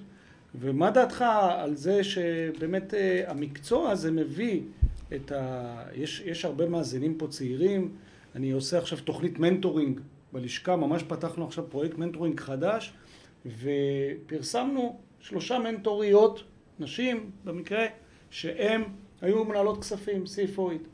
[0.55, 4.61] ומה דעתך על זה שבאמת אה, המקצוע הזה מביא
[5.15, 5.83] את ה...
[5.95, 7.91] יש, יש הרבה מאזינים פה צעירים,
[8.35, 10.01] אני עושה עכשיו תוכנית mentoring
[10.33, 12.93] בלשכה, ממש פתחנו עכשיו פרויקט mentoring חדש
[13.47, 16.43] ופרסמנו שלושה מנטוריות,
[16.79, 17.87] נשים במקרה,
[18.31, 18.83] שהן
[19.21, 20.88] היו מנהלות כספים, CFO ית,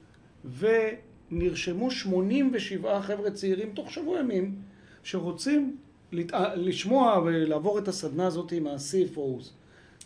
[1.31, 4.55] ונרשמו 87 חבר'ה צעירים תוך שבוע ימים
[5.03, 5.77] שרוצים
[6.13, 6.33] לת...
[6.57, 9.51] לשמוע ולעבור את הסדנה הזאת עם ה-CFOs.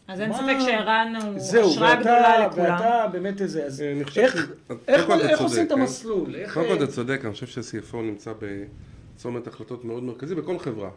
[0.08, 2.64] אז אין ספק שערן הוא השראה ואתה, גדולה לכולם.
[2.64, 4.22] ואתה באמת איזה, אז אה, אני חושב
[4.88, 5.10] איך,
[5.40, 6.34] עושים את צודק, המסלול?
[6.54, 8.32] קודם כל אתה צודק, אני חושב ש-CFO נמצא
[9.16, 10.90] בצומת החלטות מאוד מרכזי בכל חברה.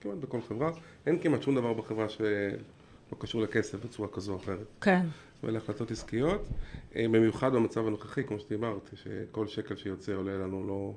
[0.00, 0.70] כמעט בכל חברה.
[1.06, 4.66] אין כמעט שום דבר בחברה שלא קשור לכסף בצורה כזו או אחרת.
[4.80, 5.06] כן.
[5.42, 6.48] ואלה החלטות עסקיות,
[6.96, 10.92] אה, במיוחד במצב הנוכחי, כמו שדיברת, שכל שקל שיוצא עולה לנו לא,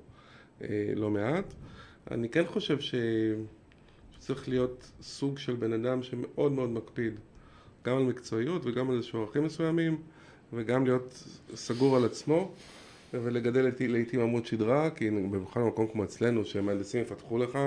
[0.61, 1.53] אה, לא מעט.
[2.11, 2.95] אני כן חושב ש...
[4.11, 7.13] שצריך להיות סוג של בן אדם שמאוד מאוד מקפיד
[7.85, 9.97] גם על מקצועיות וגם על איזשהו ערכים מסוימים
[10.53, 11.23] וגם להיות
[11.55, 12.51] סגור על עצמו
[13.13, 17.59] ולגדל לעיתים עמוד שדרה, כי במיוחד במקום כמו אצלנו, שמהנדסים יפתחו לך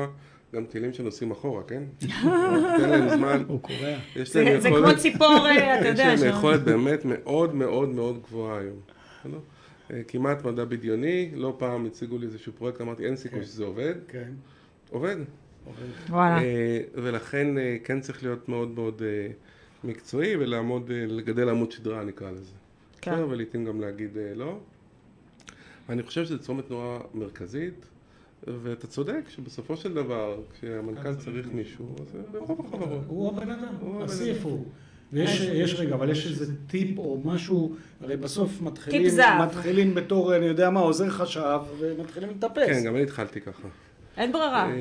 [0.55, 1.83] גם טילים שנוסעים אחורה, כן?
[2.79, 3.97] תן להם זמן, הוא קורע.
[4.17, 4.69] יש להם זה.
[4.69, 6.07] כמו ציפור, אה, אתה יש יודע.
[6.07, 6.29] להם שם.
[6.29, 8.77] יכולת באמת מאוד מאוד מאוד גבוהה היום.
[9.95, 13.47] אה, כמעט מדע בדיוני, לא פעם הציגו לי איזשהו פרויקט, אמרתי אין סיכוי כן.
[13.47, 13.95] שזה עובד.
[14.09, 14.33] כן,
[14.91, 15.17] עובד.
[15.65, 15.87] עובד.
[16.09, 16.43] וואלה.
[16.43, 19.03] אה, ולכן אה, כן צריך להיות מאוד מאוד
[19.85, 22.55] מקצועי ולעמוד, לגדל עמוד שדרה נקרא לזה.
[23.01, 23.25] כן.
[23.31, 24.59] ולעיתים גם להגיד לא.
[25.89, 27.87] אני חושב שזו צומת נורא מרכזית.
[28.47, 33.03] ואתה צודק שבסופו של דבר, כשהמנכ"ל צריך מישהו, אז זה ברוב החברות.
[33.07, 34.67] הוא הבן אדם, הסעיף הוא.
[35.15, 40.47] ויש יש רגע, אבל יש איזה טיפ או משהו, הרי בסוף מתחילים, מתחילים בתור, אני
[40.47, 42.67] יודע מה, עוזר חשב, ומתחילים לטפס.
[42.67, 43.69] כן, גם אני התחלתי ככה.
[44.17, 44.71] אין ברירה.
[44.71, 44.73] אה,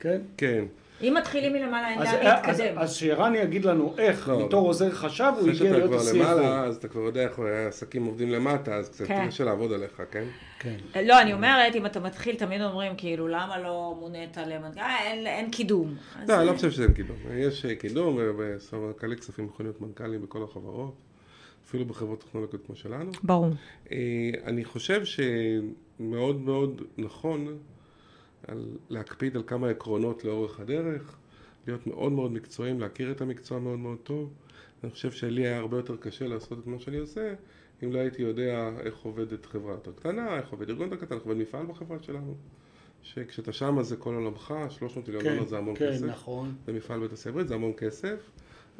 [0.00, 0.20] כן?
[0.36, 0.64] כן.
[1.02, 2.78] אם מתחילים מלמעלה, אין לאן להתקדם.
[2.78, 5.96] אז שירן יגיד לנו איך, בתור עוזר חשב, הוא הגיע להיות ה-CFO.
[5.96, 9.26] אחרי שאתה כבר למעלה, אז אתה כבר יודע איך העסקים עובדים למטה, אז קצת כן.
[9.28, 10.24] קשה לעבוד עליך, כן?
[10.58, 10.76] כן.
[11.04, 15.26] לא, אני אומרת, אם אתה מתחיל, תמיד אומרים, כאילו, למה לא מונית למנכ"ל?
[15.26, 15.94] אין קידום.
[16.28, 17.16] לא, אני לא חושב שאין קידום.
[17.34, 20.94] יש אה, קידום, וסמנכ"לי כספים יכולים להיות מנכ"לים בכל החברות,
[21.68, 23.10] אפילו בחברות טכנולוגיות כמו שלנו.
[23.22, 23.50] ברור.
[23.92, 23.96] אה,
[24.44, 27.58] אני חושב שמאוד מאוד נכון
[28.48, 31.16] על להקפיד על כמה עקרונות לאורך הדרך,
[31.66, 34.32] להיות מאוד מאוד מקצועיים, להכיר את המקצוע מאוד מאוד טוב.
[34.84, 37.34] אני חושב שלי היה הרבה יותר קשה לעשות את מה שאני עושה,
[37.84, 41.24] אם לא הייתי יודע איך עובדת חברה יותר קטנה, איך עובד ארגון יותר קטן, איך
[41.24, 42.34] עובד מפעל בחברה שלנו.
[43.02, 46.00] שכשאתה שם זה כל עולמך, 300 מיליון דולר כן, זה המון כן, כסף.
[46.00, 46.54] כן, נכון.
[46.66, 48.30] זה מפעל בית הסברית, זה המון כסף.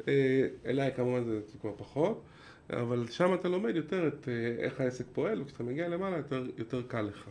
[0.07, 2.21] אה, אליי כמובן זה כבר פחות,
[2.69, 6.81] אבל שם אתה לומד יותר את אה, איך העסק פועל, וכשאתה מגיע למעלה יותר, יותר
[6.87, 7.29] קל לך.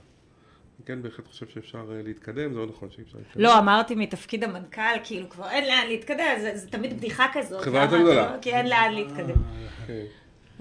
[0.86, 3.42] כן בהחלט חושב שאפשר אה, להתקדם, זה לא נכון שאי אפשר להתקדם.
[3.42, 7.60] לא, אמרתי מתפקיד המנכ"ל, כאילו כבר אין לאן להתקדם, זה, זה תמיד בדיחה כזאת.
[7.62, 8.36] חברה יותר גדולה.
[8.40, 9.42] כי אין לאן להתקדם.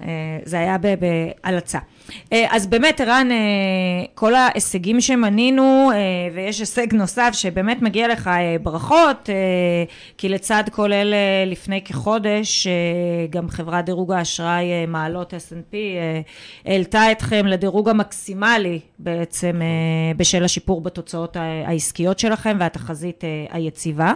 [0.01, 0.07] אה,
[0.43, 1.79] זה היה בהלצה.
[2.33, 3.37] אה, אז באמת, ערן, אה,
[4.15, 5.91] כל ההישגים שמנינו,
[6.33, 8.29] ויש הישג נוסף שבאמת מגיע לך
[8.63, 9.29] ברכות,
[10.17, 12.67] כי לצד כל אלה, לפני כחודש,
[13.29, 15.75] גם חברת דירוג האשראי מעלות S&P
[16.65, 19.61] העלתה אתכם לדירוג המקסימלי בעצם
[20.17, 24.13] בשל השיפור בתוצאות העסקיות שלכם והתחזית היציבה.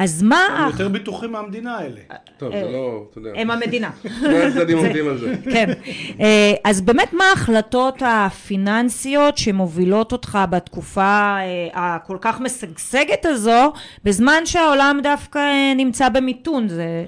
[0.00, 0.46] אז מה...
[0.58, 2.00] הם יותר בטוחים מהמדינה האלה.
[2.36, 3.30] טוב, זה לא, אתה יודע.
[3.34, 3.90] הם המדינה.
[4.22, 5.34] לא הצדדים עומדים על זה.
[5.52, 5.72] כן.
[6.20, 13.72] אה, אז באמת, מה ההחלטות הפיננסיות שמובילות אותך בתקופה אה, הכל כך משגשגת הזו,
[14.04, 16.68] בזמן שהעולם דווקא אה, נמצא במיתון?
[16.68, 17.04] זה...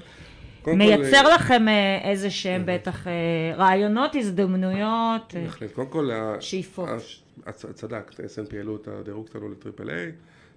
[0.67, 1.29] מייצר כל...
[1.35, 1.65] לכם
[2.03, 3.07] איזה שהם בטח
[3.57, 5.71] רעיונות, הזדמנויות, בהחלט.
[5.71, 6.89] קודם כל, שאיפות.
[7.51, 10.11] צדקת, S&P העלו את הדירוג שלנו ל triple A.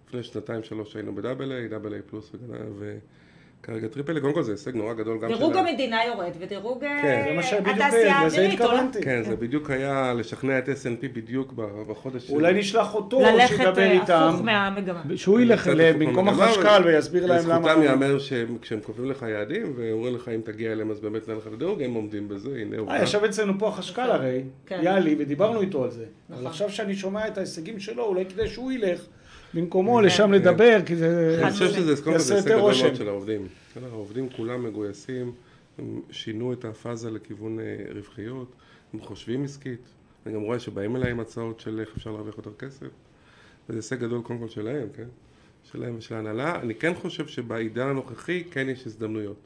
[0.08, 2.32] לפני שנתיים שלוש היינו ב double A, double A plus
[2.78, 5.36] וכרגע triple A, קודם כל זה הישג נורא גדול גם של...
[5.36, 7.38] דירוג המדינה יורד ודירוג כן.
[7.66, 8.82] התעשייה האווירית עולה.
[9.02, 11.52] כן, זה בדיוק היה לשכנע את S&P בדיוק
[11.88, 12.30] בחודש...
[12.30, 13.96] אולי נשלח אותו, שידבר איתם.
[13.96, 15.02] ללכת הפוך מהמגמה.
[15.16, 17.58] שהוא ילך במקום החשכ"ל ויסביר להם למה...
[17.58, 21.82] לזכותם ייאמר שכשהם קובעים לך יעדים ואומרים לך אם תגיע אליהם אז באמת נלך לדירוג,
[21.82, 22.92] הם עומדים בזה, הנה הוא...
[23.02, 24.80] ישב אצלנו פה החשכ"ל הרי, כן.
[24.82, 26.04] יאלי, ודיברנו איתו על זה.
[26.30, 26.46] אבל נכון.
[26.46, 29.06] עכשיו שאני שומע את ההישגים שלו, אולי כדי שהוא ילך.
[29.54, 32.94] במקומו לשם לדבר, כי זה אני חושב שזה יעשה יותר רושם.
[32.94, 33.48] של העובדים.
[33.92, 35.32] העובדים כולם מגויסים,
[35.78, 38.52] הם שינו את הפאזה לכיוון אה, רווחיות,
[38.94, 39.80] הם חושבים עסקית.
[40.26, 42.86] אני גם רואה שבאים אליי עם הצעות של איך אפשר להרוויח יותר כסף.
[43.68, 45.08] וזה הישג גדול קודם כל שלהם, כן?
[45.64, 46.60] שלהם ושל ההנהלה.
[46.60, 49.36] אני כן חושב שבעידן הנוכחי כן יש הזדמנויות.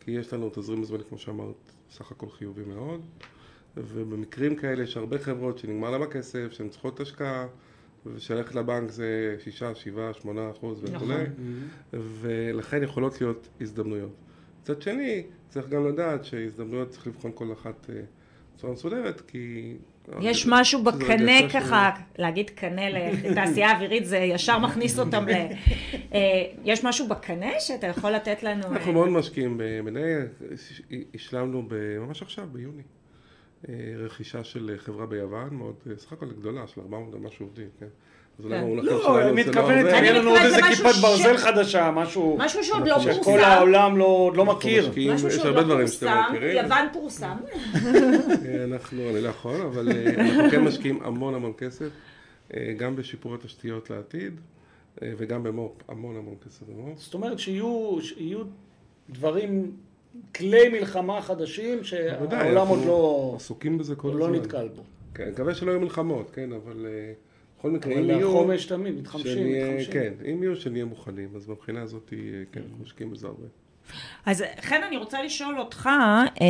[0.00, 1.54] כי יש לנו תזרים מזמן, כמו שאמרת,
[1.90, 3.00] סך הכל חיובי מאוד.
[3.76, 7.46] ובמקרים כאלה יש הרבה חברות שנגמר להם הכסף, שהן צריכות השקעה.
[8.14, 11.68] ושללכת לבנק זה שישה, שבעה, שמונה אחוז וכולי, נכון.
[11.92, 14.14] ולכן יכולות להיות הזדמנויות.
[14.62, 18.00] מצד שני, צריך גם לדעת שהזדמנויות צריך לבחון כל אחת אה,
[18.54, 19.74] בצורה מסודרת, כי...
[20.20, 22.90] יש משהו בקנה ככה, להגיד קנה
[23.24, 25.32] לתעשייה אווירית זה ישר מכניס אותם ל...
[26.14, 28.66] אה, יש משהו בקנה שאתה יכול לתת לנו...
[28.66, 30.18] אנחנו מאוד משקיעים במניה,
[31.14, 31.68] השלמנו
[32.00, 32.82] ממש עכשיו, ביוני.
[33.68, 37.86] אה, רכישה של חברה ביוון, מאוד, אה, סך הכל גדולה, של 400 ומשהו עובדים, כן?
[38.38, 42.36] אז אולי לכם שלנו זה לא מתכוונת, יהיה לנו עוד איזה כיפת ברזל חדשה, משהו...
[42.38, 43.12] משהו שעוד לא פורסם.
[43.22, 44.90] שכל העולם לא, לא מכיר.
[45.14, 46.22] משהו שעוד לא פורסם,
[46.54, 47.36] יוון פורסם.
[47.74, 49.88] אה, אנחנו, אני לא יכול, אבל
[50.18, 51.88] אנחנו כן משקיעים המון המון כסף,
[52.76, 54.40] גם בשיפור התשתיות לעתיד,
[55.02, 56.98] וגם במו"פ, המון המון כסף במו"פ.
[57.00, 58.44] זאת אומרת שיהיו
[59.10, 59.72] דברים
[60.34, 63.32] כלי מלחמה חדשים שהעולם עוד לא...
[63.36, 64.20] עסוקים בזה כל הזמן.
[64.20, 64.82] לא נתקל בו.
[65.14, 67.12] כן, אני מקווה שלא יהיו מלחמות, כן, אבל אה,
[67.58, 68.28] בכל מקרה, אם יהיו...
[68.28, 69.92] אבל החומש תמיד, מתחמשים, מתחמשים.
[69.92, 72.18] כן, אם יהיו, שנהיה מוכנים, אז מבחינה הזאת, אה,
[72.52, 73.46] כן, אנחנו משקיעים בזה הרבה.
[74.26, 75.88] אז חן, אני רוצה לשאול אותך,
[76.40, 76.46] אה,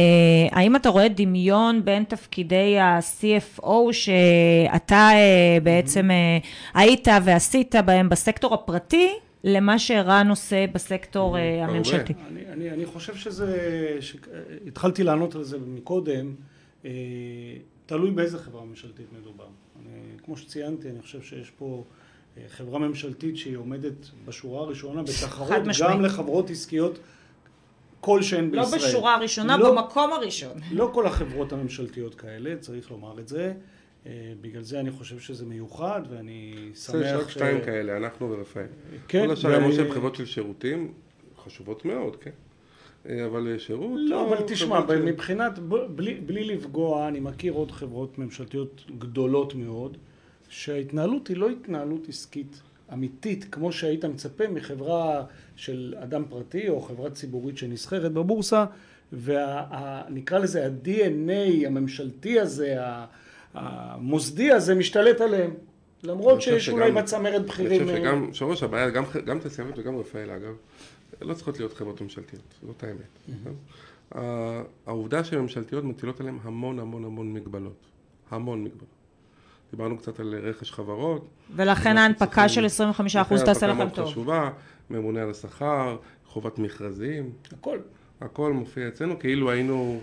[0.53, 5.11] האם אתה רואה דמיון בין תפקידי ה-CFO שאתה
[5.63, 6.11] בעצם
[6.75, 9.13] היית ועשית בהם בסקטור הפרטי,
[9.47, 12.13] למה שערן עושה בסקטור אה, הממשלתי.
[12.31, 12.41] אני,
[12.77, 13.99] אני, חושב שזה,
[14.67, 16.35] התחלתי לענות על זה מקודם,
[16.85, 16.91] אה,
[17.87, 19.47] תלוי באיזה חברה ממשלתית מדובר.
[19.81, 21.85] אני, כמו שציינתי, אני חושב שיש פה
[22.37, 26.99] אה, חברה ממשלתית שהיא עומדת בשורה הראשונה בתחרות גם לחברות עסקיות
[28.01, 28.81] כלשהן לא בישראל.
[28.81, 30.59] לא בשורה הראשונה, לא, במקום הראשון.
[30.71, 33.55] לא כל החברות הממשלתיות כאלה, צריך לומר את זה.
[34.07, 36.95] אה, בגלל זה אני חושב שזה מיוחד, ואני שמח...
[37.05, 38.67] יש רק שתיים כאלה, אנחנו ורפאל.
[39.09, 39.27] כן.
[39.27, 40.93] כל השאר הם שהן חברות של שירותים,
[41.45, 42.31] חשובות מאוד, כן.
[43.09, 43.91] אה, אבל שירות...
[43.95, 49.97] לא, אבל תשמע, מבחינת, בלי, בלי לפגוע, אני מכיר עוד חברות ממשלתיות גדולות מאוד,
[50.49, 52.61] שההתנהלות היא לא התנהלות עסקית
[52.93, 55.25] אמיתית, כמו שהיית מצפה מחברה
[55.57, 58.65] של אדם פרטי או חברה ציבורית שנסחרת בבורסה,
[59.13, 62.77] ונקרא לזה ה-DNA הממשלתי הזה,
[63.55, 65.55] המוסדי הזה, משתלט עליהם.
[66.03, 67.83] למרות שיש אולי בצמרת בכירים...
[67.83, 70.55] אני חושב שגם, שורש הבעיה, גם, גם תעשיינות וגם רפאל אגב,
[71.21, 72.99] לא צריכות להיות חברות ממשלתיות, זאת האמת.
[73.29, 74.19] Mm-hmm.
[74.87, 77.87] העובדה שממשלתיות מטילות עליהן המון המון המון מגבלות.
[78.31, 78.97] המון מגבלות.
[79.71, 81.29] דיברנו קצת על רכש חברות.
[81.57, 84.07] ולכן ההנפקה של 25% תעשה לכם טוב.
[84.07, 84.51] חשובה,
[84.91, 87.31] ממונה על השכר, חובת מכרזים.
[87.53, 87.79] הכל.
[88.21, 90.01] הכל מופיע אצלנו, כאילו היינו,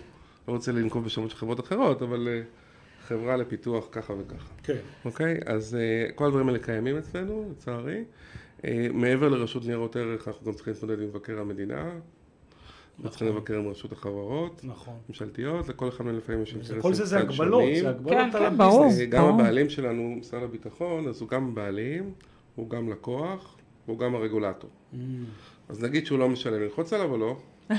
[0.47, 2.41] לא רוצה לנקוב בשמות של חברות אחרות, אבל אה,
[3.07, 4.47] חברה לפיתוח ככה וככה.
[4.63, 4.77] כן.
[5.05, 5.39] אוקיי?
[5.45, 8.03] אז אה, כל הדברים האלה קיימים אצלנו, לצערי.
[8.65, 11.91] אה, מעבר לרשות ניירות ערך, אנחנו גם צריכים להתמודד עם מבקר המדינה.
[12.97, 13.09] נכון.
[13.09, 14.93] צריכים לבקר עם רשות החברות, נכון.
[15.09, 18.49] ממשלתיות, לכל אחד מהם לפעמים יש אינטרסים כל זה זה הגבלות, זה הגבלות כן, על
[18.49, 18.89] כן, ברור.
[19.09, 22.11] גם הבעלים שלנו, משרד הביטחון, אז הוא גם בעלים,
[22.55, 24.69] הוא גם לקוח, הוא גם הרגולטור.
[24.69, 24.97] Mm.
[25.69, 27.37] אז נגיד שהוא לא משלם, ללחוץ עליו או לא?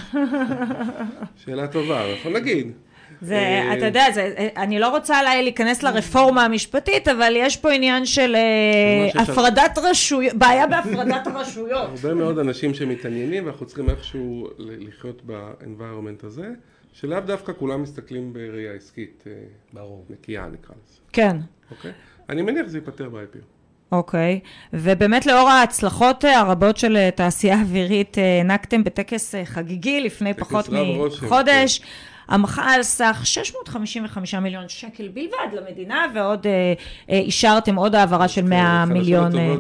[1.45, 2.73] שאלה טובה, נכון נגיד.
[3.23, 8.07] זה, אה, אתה יודע, זה, אני לא רוצה להיכנס לרפורמה המשפטית, אבל יש פה עניין
[8.07, 11.89] של אה, הפרדת רשויות, בעיה בהפרדת הרשויות.
[11.89, 16.49] הרבה מאוד אנשים שמתעניינים, ואנחנו צריכים איכשהו לחיות ב-environment הזה,
[16.93, 19.25] שלאו דווקא כולם מסתכלים בראייה עסקית.
[19.27, 19.33] אה,
[19.73, 20.05] ברור.
[20.11, 20.99] נקייה נקרא לזה.
[21.13, 21.37] כן.
[21.71, 21.93] אוקיי?
[22.29, 23.54] אני מניח שזה ייפתר ב-IPO.
[23.97, 24.41] אוקיי,
[24.73, 31.79] ובאמת לאור ההצלחות הרבות של תעשייה אווירית, הענקתם בטקס חגיגי לפני פחות מחודש.
[31.79, 31.85] כן.
[32.29, 36.73] המחאה על סך 655 מיליון שקל בלבד למדינה, ועוד אה,
[37.11, 39.55] אה, אישרתם עוד העברה של 100 מיליון אה,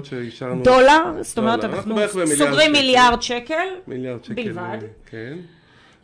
[0.63, 4.79] דולר, זאת אומרת, אנחנו סוגרים מיליארד שקל, מיליארד שקל בלבד.
[5.07, 5.37] כן.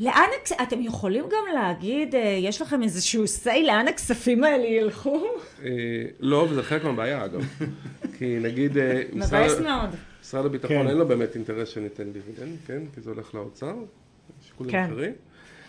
[0.00, 0.28] לאן,
[0.62, 5.22] אתם יכולים גם להגיד, יש לכם איזשהו say לאן הכספים האלה ילכו?
[6.20, 7.40] לא, וזה חלק מהבעיה אגב.
[8.18, 8.76] כי נגיד,
[9.12, 9.90] מבאס מאוד.
[10.20, 10.88] משרד הביטחון כן.
[10.88, 12.82] אין לו באמת אינטרס שניתן דיבידנד, כן?
[12.94, 13.74] כי זה הולך לאוצר,
[14.46, 14.84] שיקולים כן.
[14.84, 15.12] אחרים.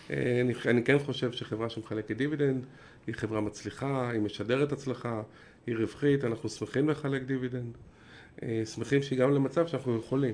[0.09, 2.65] אני, אני כן חושב שחברה שמחלקת דיבידנד
[3.07, 5.21] היא חברה מצליחה, היא משדרת הצלחה,
[5.67, 7.77] היא רווחית, אנחנו שמחים לחלק דיבידנד,
[8.43, 10.33] אה, שמחים שהגענו למצב שאנחנו יכולים.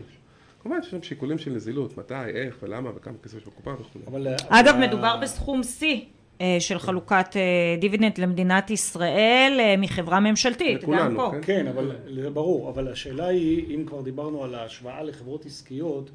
[0.60, 4.00] כמובן שיש שם שיקולים של נזילות, מתי, איך ולמה וכמה כסף של הקופה וכו'.
[4.26, 6.02] אה, אגב, מדובר בסכום שיא.
[6.42, 7.36] אה, של חלוקת
[7.80, 11.32] דיבידנד למדינת ישראל מחברה ממשלתית, גם פה.
[11.32, 16.12] כן, כן, אבל זה ברור, אבל השאלה היא, אם כבר דיברנו על ההשוואה לחברות עסקיות,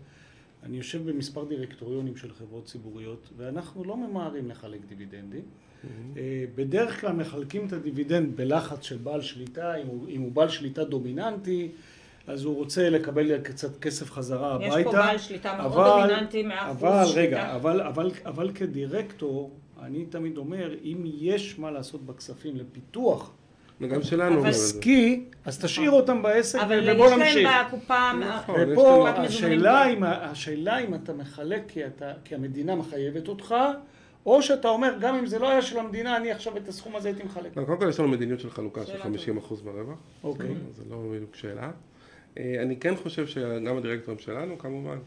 [0.63, 5.41] אני יושב במספר דירקטוריונים של חברות ציבוריות, ואנחנו לא ממהרים לחלק דיבידנדים.
[5.41, 5.87] Mm-hmm.
[6.55, 10.85] בדרך כלל מחלקים את הדיבידנד בלחץ של בעל שליטה, אם הוא, אם הוא בעל שליטה
[10.85, 11.69] דומיננטי,
[12.27, 14.81] אז הוא רוצה לקבל קצת כסף חזרה הביתה.
[14.81, 17.21] יש פה בעל שליטה מאוד אבל, דומיננטי, מאה אחוז אבל, שליטה.
[17.21, 19.51] רגע, אבל, אבל, אבל כדירקטור,
[19.83, 23.31] אני תמיד אומר, אם יש מה לעשות בכספים לפיתוח
[23.81, 24.41] וגם שלנו.
[24.41, 26.99] אבל סקי, אז תשאיר אותם בעסק ובוא נמשיך.
[26.99, 28.13] אבל יש להם בקופה...
[28.13, 29.09] נכון, ופה
[30.07, 31.73] השאלה אם אתה מחלק
[32.25, 33.55] כי המדינה מחייבת אותך,
[34.27, 37.09] או שאתה אומר, גם אם זה לא היה של המדינה, אני עכשיו את הסכום הזה
[37.09, 37.55] הייתי מחלק.
[37.55, 39.07] קודם כל יש לנו מדיניות של חלוקה של 50%
[39.65, 39.99] ברווח.
[40.25, 40.55] אוקיי.
[40.73, 41.71] זה לא בדיוק שאלה.
[42.39, 44.99] אה, אני כן חושב שגם הדירקטורים שלנו, כמובן,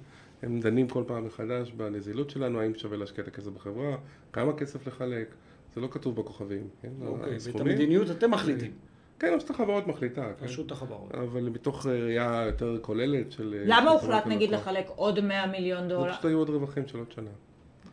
[0.42, 3.98] הם דנים כל פעם מחדש בנזילות שלנו, האם שווה להשקיע את הכסף בחברה,
[4.34, 5.28] כמה כסף לחלק.
[5.76, 6.90] זה לא כתוב בכוכבים, כן?
[7.06, 8.72] אוקיי, ואת המדיניות אתם מחליטים.
[9.20, 10.34] כן, רשות החברות מחליטה.
[10.40, 10.46] כן?
[10.46, 11.16] רשות החברות.
[11.16, 13.64] אבל מתוך ראייה יותר כוללת של...
[13.66, 16.12] למה הוחלט נגיד לחלק עוד 100 מיליון דולר?
[16.12, 17.30] פשוט היו עוד רווחים של עוד שנה.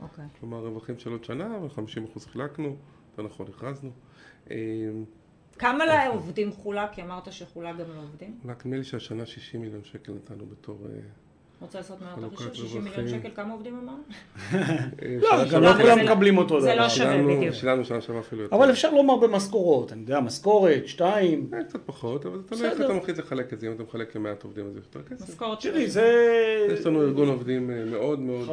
[0.03, 0.25] אוקיי.
[0.41, 2.77] כלומר, רווחים של עוד שנה, ו-50% חילקנו,
[3.11, 3.91] יותר נכון, הכרזנו.
[5.59, 6.91] כמה לעובדים חולק?
[6.93, 8.39] כי אמרת שחולק גם לעובדים.
[8.43, 10.79] חולק, נדמה לי שהשנה 60 מיליון שקל נתנו בתור...
[10.87, 11.01] אה,
[11.63, 14.03] רוצה לעשות מהתרחישות 60 מיליון שקל, כמה עובדים אמרנו?
[15.23, 16.61] לא, גם לא כולם מקבלים אותו דבר.
[16.61, 17.55] זה לא שווה בדיוק.
[17.55, 18.57] שלנו שנה שווה אפילו יותר.
[18.57, 21.51] אבל אפשר לומר במשכורות, אני יודע, משכורת, שתיים.
[21.55, 24.17] אה, קצת פחות, אבל זה תלוי איך אתה מחליט לחלק את זה, אם אתה מחלק
[24.17, 25.29] למעט עובדים אז יותר כסף.
[25.29, 26.07] משכורת תראי, זה...
[26.73, 28.49] יש לנו ארגון עובדים אה, מאוד מאוד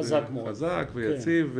[0.46, 1.58] חזק ויציב.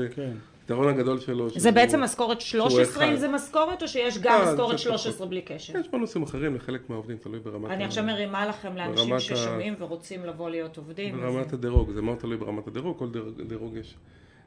[0.66, 0.80] כן, כן.
[0.80, 1.50] היתרון הגדול שלו...
[1.50, 5.78] זה בעצם משכורת 13 אם זה משכורת, או שיש גם אה, משכורת 13 בלי קשר?
[5.78, 7.70] יש בונוסים אחרים לחלק מהעובדים, תלוי ברמת...
[7.70, 11.20] אני עכשיו מרימה לכם לאנשים ששומעים ורוצים לבוא להיות עובדים.
[11.20, 13.08] ברמת הדירוג, זה מאוד תלוי ברמת הדירוג, כל
[13.46, 13.96] דירוג יש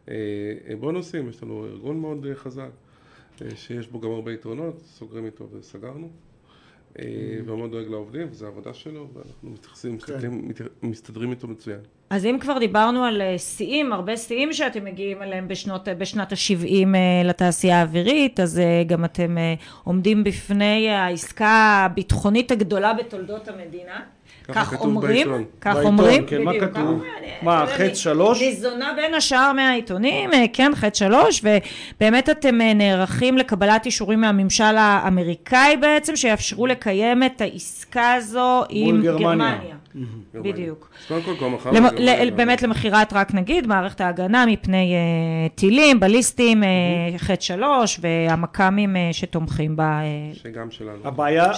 [0.09, 0.13] אה,
[0.69, 2.69] אה, בונוסים, יש לנו ארגון מאוד חזק,
[3.55, 6.09] שיש בו גם הרבה יתרונות, סוגרים איתו וסגרנו.
[6.99, 7.05] אה,
[7.45, 10.51] ומאוד דואג לעובדים, וזו העבודה שלו, ואנחנו מתייחסים, מסתכלים,
[10.83, 11.79] מסתדרים איתו מצוין.
[12.09, 16.87] אז אם כבר דיברנו על אה, שיאים, הרבה שיאים שאתם מגיעים אליהם בשנות, בשנת ה-70
[17.23, 19.37] לתעשייה האווירית, אז גם אתם
[19.83, 23.99] עומדים בפני העסקה הביטחונית הגדולה בתולדות המדינה.
[24.47, 27.03] כך אומרים, כך אומרים, כן, מה כתוב?
[27.41, 28.41] מה, חץ שלוש?
[28.41, 34.77] ניזונה בין השאר מהעיתונים, אה, כן, חץ שלוש, ובאמת אתם אה, נערכים לקבלת אישורים מהממשל
[34.77, 39.75] האמריקאי בעצם, שיאפשרו לקיים את העסקה הזו עם גרמניה.
[40.33, 40.89] בדיוק.
[41.07, 41.71] קודם כל, כבר מחר...
[42.35, 46.63] באמת למכירת, רק נגיד, מערכת ההגנה מפני אה, טילים, בליסטים,
[47.17, 49.99] חץ שלוש, והמכ"מים שתומכים בה.
[50.33, 50.97] שגם שלנו.
[51.03, 51.51] הבעיה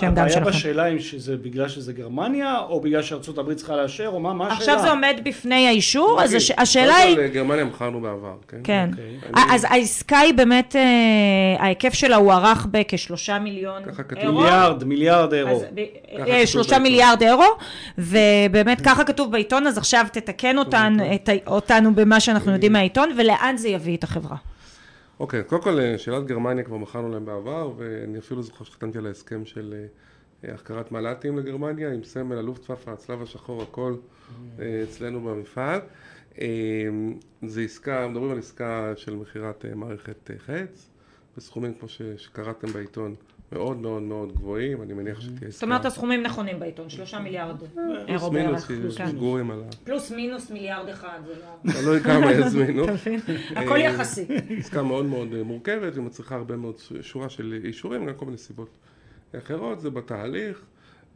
[0.45, 4.57] בשאלה אם שזה בגלל שזה גרמניה, או בגלל שארצות הברית צריכה לאשר, או מה השאלה?
[4.57, 7.15] עכשיו זה עומד בפני האישור, אז השאלה היא...
[7.15, 8.57] קודם כל, גרמניה מכרנו בעבר, כן?
[8.63, 8.89] כן.
[8.91, 9.43] אוקיי.
[9.55, 13.83] אז העסקה היא באמת, אה, ההיקף שלה הוערך בכשלושה מיליון
[14.17, 14.39] אירו.
[14.39, 15.63] מיליארד, מיליארד אירו.
[16.27, 17.45] אה, שלושה מיליארד אירו,
[18.49, 20.55] ובאמת ככה כתוב בעיתון, אז עכשיו תתקן
[21.47, 24.37] אותנו במה שאנחנו יודעים מהעיתון, ולאן זה יביא את החברה.
[25.19, 29.07] אוקיי, קודם כל, אה, שאלת גרמניה כבר מכרנו להם בעבר, ואני אפילו זוכר שחתמתי על
[29.07, 29.73] ההסכם של...
[30.53, 33.95] החכרת מל"טים לגרמניה עם סמל הלופטפאפה, הצלב השחור, הכל
[34.59, 35.79] אה, אצלנו במפעל.
[36.41, 36.47] אה,
[37.47, 40.89] זה עסקה, מדברים על עסקה של מכירת אה, מערכת חץ,
[41.37, 43.15] בסכומים כמו שקראתם בעיתון.
[43.51, 45.49] מאוד מאוד מאוד גבוהים, אני מניח שתהיה עסקה.
[45.51, 47.55] זאת אומרת, הסכומים נכונים בעיתון, שלושה מיליארד
[48.07, 48.65] אירו בערך.
[48.65, 49.75] פלוס מינוס, גורים על ה...
[49.83, 51.33] פלוס מינוס מיליארד אחד, זה
[51.65, 51.71] לא...
[51.81, 52.85] תלוי כמה יזמינו.
[53.55, 54.25] הכל יחסי.
[54.57, 58.69] עסקה מאוד מאוד מורכבת, ומצריכה הרבה מאוד שורה של אישורים, גם כל מיני סיבות
[59.37, 60.61] אחרות זה בתהליך.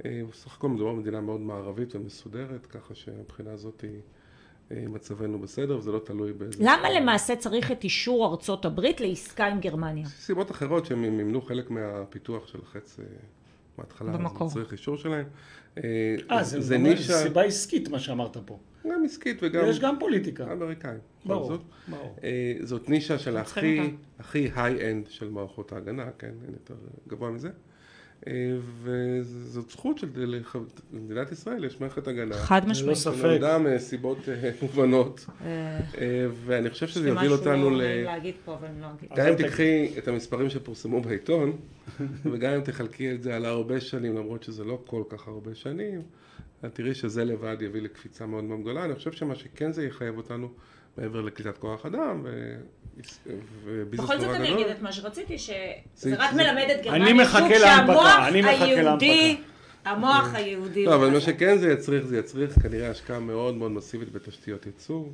[0.05, 3.89] אה, בסך הכל מדובר במדינה מאוד מערבית ומסודרת, ככה שמבחינה הזאת אה,
[4.71, 6.57] מצבנו בסדר, וזה לא תלוי באיזה...
[6.59, 10.05] למה למעשה צריך את אישור ארצות הברית לעסקה עם גרמניה?
[10.07, 13.05] סיבות אחרות שהם מימנו חלק מהפיתוח של החץ אה,
[13.77, 14.47] מההתחלה, במקור.
[14.47, 15.25] אז צריך אישור שלהם.
[15.77, 15.83] אה,
[16.41, 17.13] זה, זה נישה...
[17.13, 18.59] סיבה עסקית מה שאמרת פה.
[18.85, 19.65] גם עסקית וגם...
[19.67, 20.53] יש גם פוליטיקה.
[20.53, 20.99] אמריקאים.
[21.25, 22.15] ברור, ברור.
[22.63, 26.31] זאת נישה של הכי, הכי היי-אנד של מערכות ההגנה, כן?
[26.45, 26.75] אין יותר
[27.07, 27.49] גבוה מזה.
[28.27, 30.09] אה, וזאת זכות של
[30.93, 32.35] מדינת ישראל, יש מערכת הגנה.
[32.35, 32.87] חד משמעית.
[32.87, 33.15] ללא ספק.
[33.17, 35.25] שנולדה מסיבות אה, מובנות.
[35.45, 35.79] אה.
[36.45, 37.81] ואני חושב שזה יוביל אותנו ל...
[37.81, 39.09] יש לי משהו להגיד פה, אבל אני לא אגיד.
[39.15, 41.57] גם אם תקחי את המספרים שפורסמו בעיתון,
[42.31, 46.01] וגם אם תחלקי את זה על הרבה שנים, למרות שזה לא כל כך הרבה שנים,
[46.65, 48.85] את תראי שזה לבד יביא לקפיצה מאוד מאוד גדולה.
[48.85, 50.49] אני חושב שמה שכן זה יחייב אותנו,
[50.97, 52.25] מעבר לקליטת כוח אדם,
[53.89, 59.37] בכל זאת אני אגיד את מה שרציתי, שזה רק מלמד את גרמניה, שוק שהמוח היהודי,
[59.85, 60.85] המוח היהודי.
[60.85, 65.11] לא, אבל מה שכן זה יצריך, זה יצריך כנראה השקעה מאוד מאוד מסיבית בתשתיות ייצור.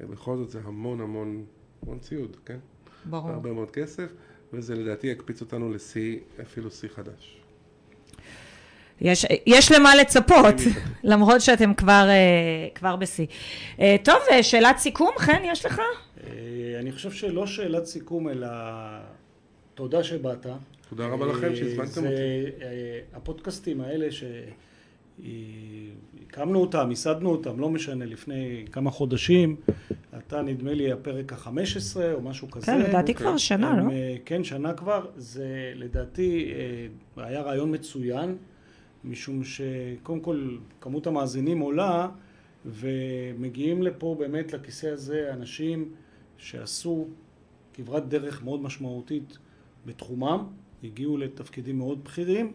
[0.00, 1.44] בכל זאת זה המון המון,
[1.82, 2.58] המון ציוד, כן?
[3.04, 3.30] ברור.
[3.30, 4.06] הרבה מאוד כסף,
[4.52, 7.42] וזה לדעתי יקפיץ אותנו לשיא, אפילו שיא חדש.
[9.00, 10.54] יש, יש למה לצפות,
[11.04, 13.26] למרות שאתם כבר, אה, כבר בשיא.
[13.80, 15.80] אה, טוב, אה, שאלת סיכום, חן, יש לך?
[16.80, 18.48] אני חושב שלא שאלת סיכום, אלא
[19.74, 20.46] תודה שבאת.
[20.88, 22.50] תודה רבה לכם שהזמנתם אותי.
[23.12, 24.08] הפודקאסטים האלה
[25.20, 29.56] שהקמנו אותם, ייסדנו אותם, לא משנה, לפני כמה חודשים,
[30.18, 31.48] אתה נדמה לי הפרק ה-15
[32.12, 32.66] או משהו כזה.
[32.66, 33.84] כן, לדעתי כבר שנה, לא?
[34.24, 35.06] כן, שנה כבר.
[35.16, 36.52] זה לדעתי
[37.16, 38.36] היה רעיון מצוין.
[39.04, 42.08] משום שקודם כל כמות המאזינים עולה
[42.66, 45.90] ומגיעים לפה באמת לכיסא הזה אנשים
[46.42, 47.06] שעשו
[47.74, 49.38] כברת דרך מאוד משמעותית
[49.86, 50.46] בתחומם,
[50.84, 52.52] הגיעו לתפקידים מאוד בכירים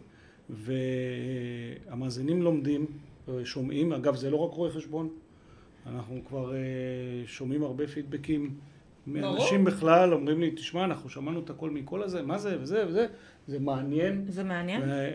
[0.50, 2.86] והמאזינים לומדים,
[3.44, 5.10] שומעים, אגב זה לא רק רואי חשבון,
[5.88, 6.60] אנחנו כבר אה,
[7.26, 8.58] שומעים הרבה פידבקים
[9.08, 13.08] מאנשים בכלל, אומרים לי, תשמע, אנחנו שמענו את הכל מכל הזה, מה זה וזה וזה,
[13.48, 14.26] זה מעניין.
[14.28, 14.82] זה מעניין.
[14.82, 15.12] אה,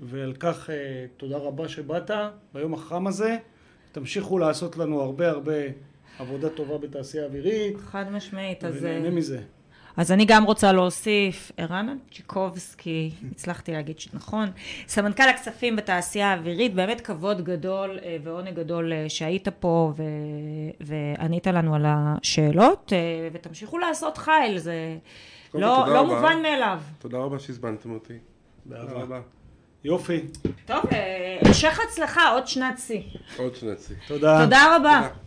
[0.00, 2.10] ועל כך אה, תודה רבה שבאת
[2.54, 3.36] ביום החם הזה.
[3.92, 5.52] תמשיכו לעשות לנו הרבה הרבה
[6.18, 7.76] עבודה טובה בתעשייה אווירית.
[7.80, 8.64] חד משמעית.
[8.64, 9.14] ונהנה אז...
[9.14, 9.40] מזה.
[9.96, 14.48] אז אני גם רוצה להוסיף, ערן צ'יקובסקי, הצלחתי להגיד שנכון,
[14.88, 20.02] סמנכ"ל הכספים בתעשייה האווירית, באמת כבוד גדול אה, ועונג גדול שהיית פה ו...
[20.80, 22.92] וענית לנו על השאלות,
[23.32, 24.96] ותמשיכו לעשות חייל, זה...
[25.54, 26.80] לא, לא מובן מאליו.
[26.98, 28.14] תודה רבה שהזמנתם אותי.
[28.64, 29.20] באהבה.
[29.84, 30.20] יופי.
[30.66, 33.02] טוב, אה, המשך הצלחה, עוד שנת שיא.
[33.36, 33.96] עוד שנת שיא.
[34.06, 34.44] תודה.
[34.44, 35.00] תודה רבה.
[35.02, 35.23] תודה.